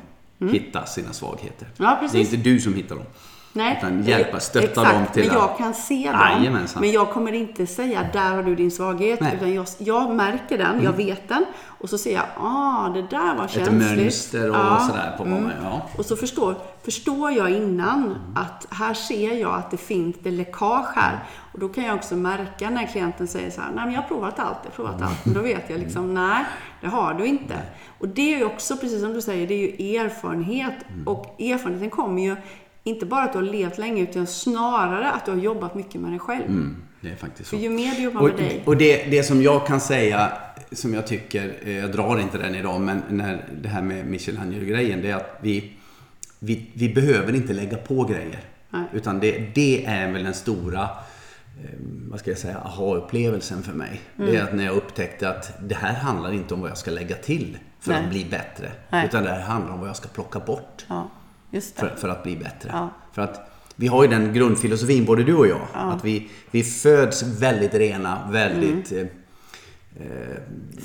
hitta 0.49 0.85
sina 0.85 1.13
svagheter. 1.13 1.67
Mm. 1.79 1.91
Ja. 2.01 2.09
Det 2.11 2.17
är 2.17 2.21
inte 2.21 2.37
du 2.37 2.59
som 2.59 2.73
hittar 2.73 2.95
dem. 2.95 3.05
Nej, 3.53 3.77
Utan 3.77 4.03
hjälpa, 4.03 4.39
stötta 4.39 4.65
exakt, 4.67 4.93
dem 4.93 5.05
till 5.13 5.27
men 5.27 5.33
jag 5.35 5.43
att- 5.49 5.57
kan 5.57 5.73
se 5.73 6.11
dem. 6.11 6.21
Jajamensan. 6.39 6.81
Men 6.81 6.91
jag 6.91 7.09
kommer 7.11 7.31
inte 7.33 7.67
säga, 7.67 8.09
där 8.13 8.31
har 8.35 8.43
du 8.43 8.55
din 8.55 8.71
svaghet. 8.71 9.19
Nej. 9.21 9.29
Mm. 9.31 9.37
Utan 9.43 9.53
jag, 9.53 9.65
jag 9.77 10.15
märker 10.15 10.57
den, 10.57 10.83
jag 10.83 10.93
vet 10.93 11.29
den. 11.29 11.45
Och 11.67 11.89
så 11.89 11.97
ser 11.97 12.13
jag, 12.13 12.23
ah, 12.37 12.89
det 12.89 13.01
där 13.01 13.35
var 13.37 13.45
Ett 13.45 13.51
känsligt. 13.51 13.97
mönster 13.97 14.49
och 14.49 14.55
Ja, 14.55 14.79
sådär 14.89 15.13
på 15.17 15.23
vad 15.23 15.41
man... 15.41 15.51
Ja. 15.63 15.81
Och 15.97 16.05
så 16.05 16.15
förstår, 16.15 16.55
förstår 16.83 17.31
jag 17.31 17.49
innan 17.51 18.03
Mm. 18.03 18.17
att 18.35 18.67
här 18.69 18.93
ser 18.93 19.33
jag 19.33 19.53
att 19.55 19.71
det 19.71 19.77
finns 19.77 20.15
det 20.23 20.31
läckage 20.31 20.87
här. 20.95 21.19
Och 21.53 21.59
då 21.59 21.69
kan 21.69 21.83
jag 21.83 21.95
också 21.95 22.15
märka 22.15 22.69
när 22.69 22.85
klienten 22.87 23.27
säger 23.27 23.51
så 23.51 23.61
här, 23.61 23.69
nej 23.75 23.85
men 23.85 23.93
jag 23.93 24.01
har 24.01 24.07
provat 24.07 24.39
allt, 24.39 24.57
jag 24.63 24.69
har 24.71 24.75
provat 24.75 24.95
Mm. 24.95 25.07
allt. 25.07 25.25
Men 25.25 25.33
då 25.33 25.41
vet 25.41 25.69
jag 25.69 25.79
liksom, 25.79 26.13
nej, 26.13 26.45
det 26.81 26.87
har 26.87 27.13
du 27.13 27.25
inte. 27.25 27.55
Och 27.99 28.07
det 28.07 28.33
är 28.33 28.37
ju 28.37 28.45
också, 28.45 28.77
precis 28.77 29.01
som 29.01 29.13
du 29.13 29.21
säger, 29.21 29.47
det 29.47 29.53
är 29.53 29.79
ju 29.87 29.97
erfarenhet. 29.97 30.75
Mm. 30.89 31.07
Och 31.07 31.41
erfarenheten 31.41 31.89
kommer 31.89 32.21
ju 32.21 32.35
inte 32.83 33.05
bara 33.05 33.23
att 33.23 33.33
du 33.33 33.37
har 33.39 33.45
levt 33.45 33.77
länge, 33.77 34.01
utan 34.03 34.27
snarare 34.27 35.11
att 35.11 35.25
du 35.25 35.31
har 35.31 35.37
jobbat 35.37 35.75
mycket 35.75 36.01
med 36.01 36.11
dig 36.11 36.19
själv. 36.19 36.45
Mm, 36.45 36.75
det 37.01 37.09
är 37.11 37.15
faktiskt 37.15 37.49
så. 37.49 37.55
För 37.55 37.63
ju 37.63 37.69
mer 37.69 37.95
du 37.95 38.01
jobbar 38.03 38.21
Och, 38.21 38.27
med 38.27 38.37
dig. 38.37 38.63
och 38.65 38.77
det, 38.77 39.03
det 39.11 39.23
som 39.23 39.41
jag 39.41 39.67
kan 39.67 39.79
säga, 39.81 40.31
som 40.71 40.93
jag 40.93 41.07
tycker, 41.07 41.53
eh, 41.65 41.77
jag 41.77 41.91
drar 41.91 42.19
inte 42.19 42.37
den 42.37 42.55
idag, 42.55 42.81
men 42.81 43.01
när 43.09 43.45
det 43.61 43.69
här 43.69 43.81
med 43.81 44.05
Michelangelo-grejen, 44.07 45.01
det 45.01 45.11
är 45.11 45.15
att 45.15 45.37
vi, 45.41 45.73
vi, 46.39 46.71
vi 46.73 46.89
behöver 46.93 47.35
inte 47.35 47.53
lägga 47.53 47.77
på 47.77 48.03
grejer. 48.03 48.39
Nej. 48.69 48.83
Utan 48.93 49.19
det, 49.19 49.43
det 49.55 49.85
är 49.85 50.11
väl 50.11 50.23
den 50.23 50.33
stora, 50.33 50.81
eh, 50.81 51.69
vad 52.09 52.19
ska 52.19 52.29
jag 52.31 52.37
säga, 52.39 52.57
aha-upplevelsen 52.57 53.63
för 53.63 53.73
mig. 53.73 54.01
Det 54.15 54.23
Mm. 54.23 54.35
är 54.35 54.41
att 54.43 54.53
när 54.55 54.65
jag 54.65 54.75
upptäckte 54.75 55.29
att 55.29 55.57
det 55.69 55.75
här 55.75 55.93
handlar 55.93 56.33
inte 56.33 56.53
om 56.53 56.61
vad 56.61 56.69
jag 56.69 56.77
ska 56.77 56.91
lägga 56.91 57.15
till 57.15 57.57
för 57.79 57.91
Nej. 57.91 58.03
att 58.03 58.09
bli 58.09 58.25
bättre. 58.25 58.71
Nej. 58.89 59.05
Utan 59.05 59.23
det 59.23 59.29
här 59.29 59.41
handlar 59.41 59.73
om 59.73 59.79
vad 59.79 59.89
jag 59.89 59.95
ska 59.95 60.07
plocka 60.07 60.39
bort 60.39 60.85
Ja, 60.89 60.95
det. 60.95 61.20
För, 61.75 61.95
för 61.95 62.09
att 62.09 62.23
bli 62.23 62.35
bättre. 62.35 62.69
Ja. 62.73 62.89
För 63.13 63.21
att 63.21 63.51
vi 63.75 63.87
har 63.87 64.03
ju 64.03 64.09
den 64.09 64.33
grundfilosofin, 64.33 65.05
både 65.05 65.23
du 65.23 65.35
och 65.35 65.47
jag, 65.47 65.67
att 65.73 66.05
vi, 66.05 66.29
vi 66.51 66.63
föds 66.63 67.23
väldigt 67.23 67.73
rena, 67.73 68.29
väldigt 68.31 68.91
eh, 68.91 68.99
eh, 68.99 70.37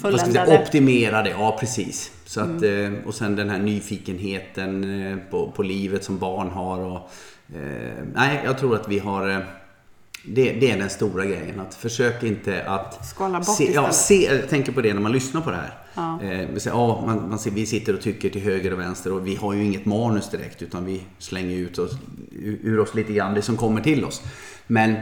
vad 0.03 0.21
ska 0.21 0.31
säga, 0.31 0.61
optimerade. 0.61 1.31
Ja, 1.31 1.57
precis. 1.61 2.13
Så 2.25 2.41
att, 2.41 2.63
eh, 2.63 2.93
och 3.07 3.15
sen 3.15 3.37
den 3.37 3.51
här 3.51 3.59
nyfikenheten 3.59 5.03
eh, 5.03 5.17
på, 5.31 5.51
på 5.51 5.63
livet 5.63 6.05
som 6.05 6.19
barn 6.19 6.51
har. 6.51 6.79
Och, 6.79 7.11
eh, 7.57 8.05
nej, 8.15 8.41
jag 8.45 8.59
tror 8.59 8.75
att 8.75 8.89
vi 8.89 8.99
har... 8.99 9.47
Det, 10.29 10.53
det 10.53 10.71
är 10.71 10.79
den 10.79 10.91
stora 10.91 11.25
grejen. 11.25 11.61
Att 11.61 11.75
försök 11.75 12.23
inte 12.23 12.63
att... 12.63 13.07
Skala 13.07 13.39
bort 13.39 13.57
se, 13.57 13.65
ja, 13.65 13.91
istället. 13.91 13.95
se, 13.95 14.37
jag 14.37 14.49
tänker 14.49 14.73
på 14.73 14.81
det 14.81 14.95
när 14.95 15.01
man 15.01 15.13
lyssnar 15.13 15.41
på 15.41 15.51
det 15.51 15.57
här. 15.57 15.75
Ja. 15.95 16.23
Eh, 16.23 16.49
vi, 16.55 16.61
säger, 16.61 16.77
ja, 16.77 17.03
man, 17.07 17.29
man 17.29 17.39
ser, 17.39 17.51
vi 17.51 17.67
sitter 17.67 17.95
och 17.95 18.01
tycker 18.01 18.31
till 18.31 18.43
höger 18.43 18.73
och 18.73 18.79
vänster 18.79 19.13
och 19.13 19.27
vi 19.27 19.37
har 19.37 19.53
ju 19.53 19.65
inget 19.65 19.85
manus 19.85 20.31
direkt 20.31 20.63
utan 20.63 20.85
vi 20.85 21.03
slänger 21.19 21.57
ut 21.57 21.79
oss, 21.79 21.93
ur 22.63 22.81
oss 22.81 22.95
lite 22.95 23.13
grann 23.13 23.35
det 23.35 23.43
som 23.43 23.57
kommer 23.57 23.81
till 23.81 24.05
oss. 24.05 24.23
Men 24.67 24.97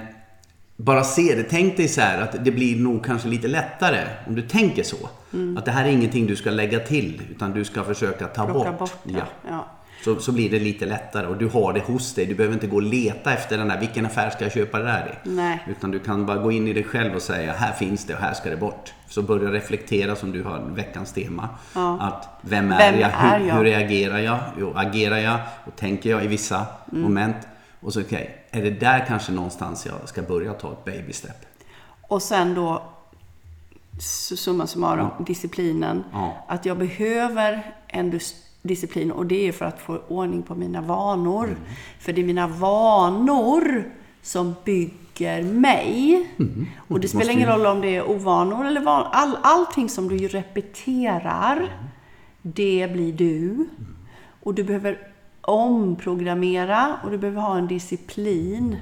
bara 0.77 1.05
se 1.05 1.35
det. 1.37 1.43
Tänk 1.43 1.77
dig 1.77 1.89
så 1.89 2.01
här 2.01 2.23
att 2.23 2.45
det 2.45 2.51
blir 2.51 2.77
nog 2.77 3.05
kanske 3.05 3.29
lite 3.29 3.49
lättare 3.49 4.07
om 4.27 4.35
du 4.35 4.43
tänker 4.43 4.83
så. 4.83 5.09
Mm. 5.33 5.57
Att 5.57 5.65
det 5.65 5.71
här 5.71 5.85
är 5.85 5.89
ingenting 5.91 6.27
du 6.27 6.37
ska 6.37 6.51
lägga 6.51 6.79
till 6.79 7.23
utan 7.31 7.53
du 7.53 7.65
ska 7.65 7.85
försöka 7.85 8.27
ta 8.27 8.45
Plocka 8.45 8.71
bort. 8.71 8.79
bort 8.79 8.99
det. 9.05 9.13
ja. 9.13 9.25
Ja. 9.49 9.67
Så, 10.05 10.21
så 10.21 10.33
blir 10.33 10.51
det 10.51 10.59
lite 10.59 10.87
lättare 10.87 11.27
och 11.27 11.37
du 11.37 11.49
har 11.49 11.73
det 11.73 11.81
hos 11.81 12.15
dig. 12.15 12.27
Du 12.27 12.35
behöver 12.35 12.55
inte 12.55 12.67
gå 12.67 12.77
och 12.77 12.83
leta 12.83 13.33
efter 13.33 13.59
den 13.59 13.69
där, 13.69 13.81
vilken 13.81 14.07
affär 14.07 14.31
ska 14.31 14.45
jag 14.45 14.53
köpa 14.53 14.79
det 14.79 14.85
där 14.85 15.19
i? 15.25 15.29
Nej. 15.29 15.65
Utan 15.69 15.91
du 15.91 15.99
kan 15.99 16.27
bara 16.27 16.37
gå 16.39 16.53
in 16.53 16.69
i 16.69 16.73
dig 16.73 16.85
själv 16.85 17.15
och 17.15 17.23
säga, 17.23 17.53
här 17.53 17.73
finns 17.73 18.05
det 18.05 18.15
och 18.15 18.21
här 18.21 18.35
ska 18.35 18.51
det 18.51 18.57
bort. 18.57 18.93
Så 19.09 19.23
börja 19.23 19.53
reflektera 19.53 20.17
som 20.17 20.33
du 20.33 20.43
har 20.43 20.59
veckans 20.61 21.13
tema. 21.13 21.49
Ja. 21.75 21.99
Att 22.01 22.29
vem 22.41 22.73
är 22.73 22.79
Vem 22.93 23.01
jag? 23.01 23.11
är 23.15 23.39
hur, 23.39 23.47
jag? 23.47 23.55
hur 23.55 23.65
reagerar 23.65 24.19
jag? 24.19 24.39
Jo, 24.59 24.73
agerar 24.77 25.19
jag? 25.19 25.39
Och 25.67 25.77
tänker 25.77 26.11
jag 26.11 26.25
i 26.25 26.27
vissa 26.27 26.67
Mm. 26.93 27.03
moment? 27.03 27.37
Och 27.81 27.93
så 27.93 28.01
okej, 28.01 28.45
är 28.51 28.63
det 28.63 28.71
där 28.71 29.05
kanske 29.09 29.33
någonstans 29.33 29.87
jag 29.87 30.09
ska 30.09 30.23
börja 30.23 30.53
ta 30.53 30.73
ett 30.73 30.85
baby 30.85 31.13
step? 31.13 31.37
Och 32.09 32.23
sen 32.23 32.55
då, 32.55 32.83
summa 34.37 34.67
summarum, 34.67 35.09
disciplinen. 35.27 36.05
Ja. 36.13 36.45
Att 36.49 36.67
jag 36.67 36.79
behöver 36.79 37.63
en 37.89 38.11
disciplin 38.65 39.11
och 39.11 39.27
det 39.27 39.49
är 39.49 39.53
för 39.53 39.65
att 39.65 39.81
få 39.81 39.99
ordning 40.09 40.43
på 40.43 40.55
mina 40.55 40.81
vanor. 40.81 41.45
Mm. 41.45 41.59
För 41.99 42.13
det 42.13 42.21
är 42.21 42.25
mina 42.25 42.47
vanor 42.47 43.93
som 44.23 44.55
bygger 44.65 45.43
mig. 45.43 46.29
Och 46.89 47.01
det 47.01 47.09
spelar 47.09 47.33
ingen 47.33 47.49
roll 47.49 47.67
om 47.67 47.81
det 47.81 47.97
är 47.97 48.11
ovanor 48.11 48.67
eller 48.67 48.81
van, 48.81 49.07
all, 49.13 49.39
allting 49.43 49.89
som 49.89 50.09
du 50.09 50.29
repeterar, 50.29 51.73
det 52.43 52.93
blir 52.93 53.13
du. 53.13 53.67
Och 54.43 54.55
du 54.55 54.65
behöver 54.65 54.99
omprogrammera 55.41 56.97
och 57.05 57.11
du 57.11 57.19
behöver 57.19 57.41
ha 57.41 57.59
en 57.59 57.67
disciplin 57.67 58.77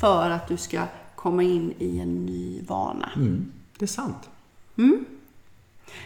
för 0.00 0.30
att 0.30 0.48
du 0.48 0.56
ska 0.56 0.80
komma 1.14 1.42
in 1.42 1.74
i 1.78 1.98
en 1.98 2.26
ny 2.26 2.62
vana. 2.62 3.10
Det 3.78 3.84
är 3.84 3.86
sant. 3.86 4.30
Mm. 4.78 5.04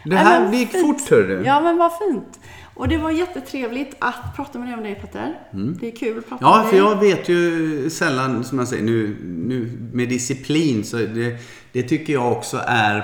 Det 0.04 0.14
Ja, 0.14 0.16
här 0.16 0.40
men 0.44 0.52
gick 0.58 0.70
fint. 0.70 0.86
fort 1.00 1.10
hörru. 1.10 1.42
Ja, 1.44 1.60
men 1.60 1.76
vad 1.78 1.92
fint. 1.98 2.40
Och 2.74 2.88
det 2.88 2.96
var 2.96 3.10
jättetrevligt 3.10 3.96
att 3.98 4.36
prata 4.36 4.58
med 4.58 4.68
dig 4.68 4.74
om 4.76 4.82
dig 4.82 4.94
Petter. 4.94 5.38
Det 5.80 5.86
är 5.92 5.96
kul 5.96 6.18
att 6.18 6.28
prata 6.28 6.44
Mm. 6.44 6.56
Ja, 6.56 6.62
med 6.62 6.66
för 6.66 6.76
dig. 6.76 6.86
jag 6.86 7.00
vet 7.16 7.28
ju 7.28 7.90
sällan, 7.90 8.44
som 8.44 8.58
jag 8.58 8.68
säger, 8.68 8.82
nu, 8.84 9.16
nu 9.24 9.78
med 9.92 10.08
disciplin, 10.08 10.84
så 10.84 10.96
det, 10.96 11.36
det 11.72 11.82
tycker 11.82 12.12
jag 12.12 12.32
också 12.32 12.60
är, 12.66 12.96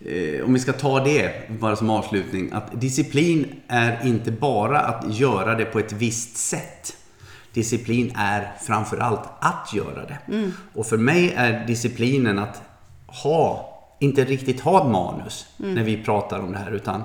eh, 0.00 0.44
om 0.44 0.52
vi 0.54 0.58
ska 0.58 0.72
ta 0.72 1.04
det 1.04 1.50
bara 1.60 1.76
som 1.76 1.90
avslutning, 1.90 2.50
att 2.52 2.80
disciplin 2.80 3.46
är 3.68 4.06
inte 4.06 4.30
bara 4.32 4.80
att 4.80 5.18
göra 5.18 5.54
det 5.54 5.64
på 5.64 5.78
ett 5.78 5.92
visst 5.92 6.36
sätt. 6.36 6.96
Disciplin 7.52 8.12
är 8.16 8.52
framförallt 8.66 9.22
att 9.40 9.74
göra 9.74 10.06
det. 10.06 10.18
Och 10.74 10.86
för 10.86 10.96
mig 10.96 11.32
är 11.36 11.66
disciplinen 11.66 12.38
att 12.38 12.62
ha, 13.06 13.72
inte 13.98 14.24
riktigt 14.24 14.60
ha 14.60 14.80
ett 14.86 14.92
manus 14.92 15.46
när 15.56 15.82
vi 15.82 15.96
pratar 16.02 16.40
om 16.40 16.52
det 16.52 16.58
här, 16.58 16.70
utan 16.72 17.02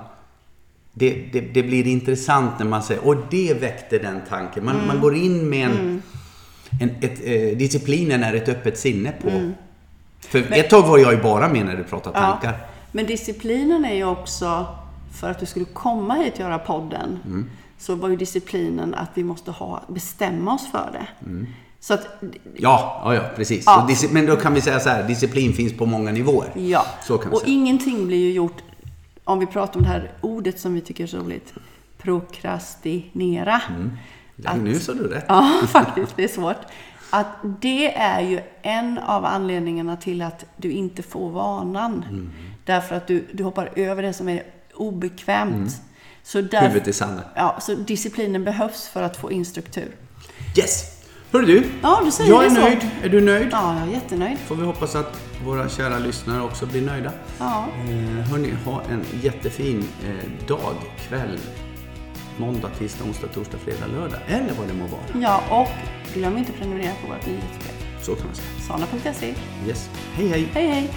det, 0.94 1.14
det, 1.34 1.42
det 1.42 1.64
blir 1.64 1.88
intressant 1.88 2.60
när 2.60 2.66
man 2.66 2.84
säger, 2.84 3.08
och 3.08 3.16
det 3.30 3.54
väckte 3.62 3.98
den 4.00 4.22
tanken. 4.30 4.66
Man, 4.66 4.88
man 4.88 5.02
går 5.02 5.16
in 5.16 5.50
med 5.50 5.70
en, 5.70 6.02
en 6.82 6.90
ett, 7.02 7.20
eh, 7.24 7.58
disciplinen 7.58 8.24
är 8.24 8.34
ett 8.34 8.50
öppet 8.50 8.80
sinne 8.80 9.12
på. 9.22 9.52
För 10.20 10.54
ett 10.54 10.70
tag 10.70 10.88
var 10.88 10.98
jag 10.98 11.14
ju 11.14 11.22
bara 11.22 11.50
med 11.50 11.66
när 11.66 11.76
du 11.78 11.84
pratade 11.84 12.20
Ja. 12.20 12.32
tankar. 12.32 12.54
Men 12.92 13.06
disciplinen 13.06 13.86
är 13.86 13.96
ju 13.96 14.04
också, 14.06 14.66
för 15.20 15.32
att 15.32 15.40
du 15.40 15.46
skulle 15.46 15.66
komma 15.66 16.14
hit 16.14 16.34
och 16.34 16.40
göra 16.40 16.60
podden, 16.60 17.20
Mm. 17.26 17.50
så 17.78 17.96
var 17.96 18.10
ju 18.10 18.16
disciplinen 18.16 18.94
att 18.94 19.10
vi 19.14 19.24
måste 19.24 19.52
ha, 19.52 19.84
bestämma 19.88 20.54
oss 20.54 20.72
för 20.72 20.90
det. 20.94 21.30
Så 21.84 21.94
att, 21.94 22.08
Ja, 22.56 23.02
ja, 23.06 23.16
ja 23.16 23.22
precis. 23.36 23.64
Ja. 23.66 23.90
Men 24.12 24.26
då 24.26 24.36
kan 24.36 24.54
vi 24.54 24.62
säga 24.62 24.80
så 24.80 24.90
här, 24.90 25.08
disciplin 25.08 25.54
finns 25.54 25.74
på 25.74 25.86
många 25.86 26.12
nivåer. 26.12 26.52
ja. 26.56 26.86
Och 27.10 27.24
säga. 27.24 27.42
ingenting 27.46 28.08
blir 28.08 28.18
ju 28.18 28.32
gjort, 28.32 28.58
om 29.24 29.40
vi 29.40 29.46
pratar 29.46 29.78
om 29.80 29.84
det 29.84 29.90
här 29.90 30.12
ordet 30.22 30.60
som 30.60 30.74
vi 30.74 30.82
tycker 30.82 31.04
är 31.04 31.08
så 31.08 31.18
roligt, 31.18 31.54
prokrastinera. 31.98 33.62
Ja, 34.36 34.54
nu 34.56 34.80
sa 34.80 34.94
du 34.94 35.08
rätt. 35.08 35.26
Ja, 35.28 35.62
faktiskt. 35.68 36.16
Det 36.16 36.24
är 36.24 36.28
svårt. 36.28 36.58
Att 37.10 37.28
det 37.62 37.96
är 37.96 38.22
ju 38.22 38.42
en 38.62 38.98
av 38.98 39.26
anledningarna 39.26 39.98
till 39.98 40.22
att 40.22 40.46
du 40.58 40.72
inte 40.72 41.04
får 41.04 41.30
vanan. 41.30 42.06
Mm. 42.10 42.32
Därför 42.66 42.96
att 42.96 43.08
du, 43.08 43.28
du 43.34 43.44
hoppar 43.44 43.70
över 43.76 44.04
det 44.04 44.14
som 44.14 44.30
är 44.30 44.44
obekvämt. 44.74 45.56
Mm. 45.56 45.70
Så, 46.24 46.42
där, 46.42 46.62
Huvudet 46.62 46.88
i 46.88 46.94
sanden. 46.94 47.26
ja, 47.36 47.58
så 47.62 47.76
disciplinen 47.76 48.44
behövs 48.44 48.88
för 48.88 49.04
att 49.04 49.18
få 49.18 49.32
in 49.32 49.46
struktur. 49.46 49.96
Yes! 50.58 51.01
Hörru 51.32 51.46
du, 51.46 51.64
Ja, 51.82 52.02
du 52.06 52.12
säger 52.12 52.30
jag 52.30 52.46
är 52.46 52.50
det 52.50 52.56
så. 52.56 52.62
nöjd. 52.62 52.78
Är 53.04 53.10
du 53.10 53.22
nöjd? 53.22 53.48
Ja, 53.52 53.76
jag 53.80 53.88
är 53.88 53.92
jättenöjd. 53.92 54.38
Får 54.40 54.56
vi 54.56 54.66
hoppas 54.66 54.96
att 54.96 55.22
våra 55.46 55.70
kära 55.70 56.00
lyssnare 56.00 56.42
också 56.44 56.66
blir 56.66 56.82
nöjda. 56.82 57.12
Ja. 57.40 57.66
Eh, 57.90 58.30
hörni, 58.32 58.54
ha 58.66 58.82
en 58.92 59.06
jättefin 59.22 59.88
eh, 60.08 60.48
dag, 60.48 60.74
kväll, 61.08 61.38
måndag, 62.38 62.70
tisdag, 62.80 63.04
onsdag, 63.06 63.28
torsdag, 63.28 63.58
fredag, 63.58 63.86
lördag. 63.88 64.20
Eller 64.28 64.54
vad 64.60 64.68
det 64.68 64.74
må 64.74 64.86
vara. 64.88 65.22
ja, 65.24 65.44
och 65.62 65.68
glöm 66.14 66.38
inte 66.38 66.52
att 66.52 66.58
prenumerera 66.60 66.92
på 67.02 67.08
vårt 67.14 67.26
nyhetsbrev. 67.28 67.74
Så 68.02 68.16
kan 68.16 68.26
man 68.26 68.36
säga. 68.36 68.48
Sana.se. 69.04 69.34
Yes. 69.68 69.90
Hej, 70.14 70.28
hej! 70.28 70.48
Hej, 70.54 70.68
hej! 70.68 70.90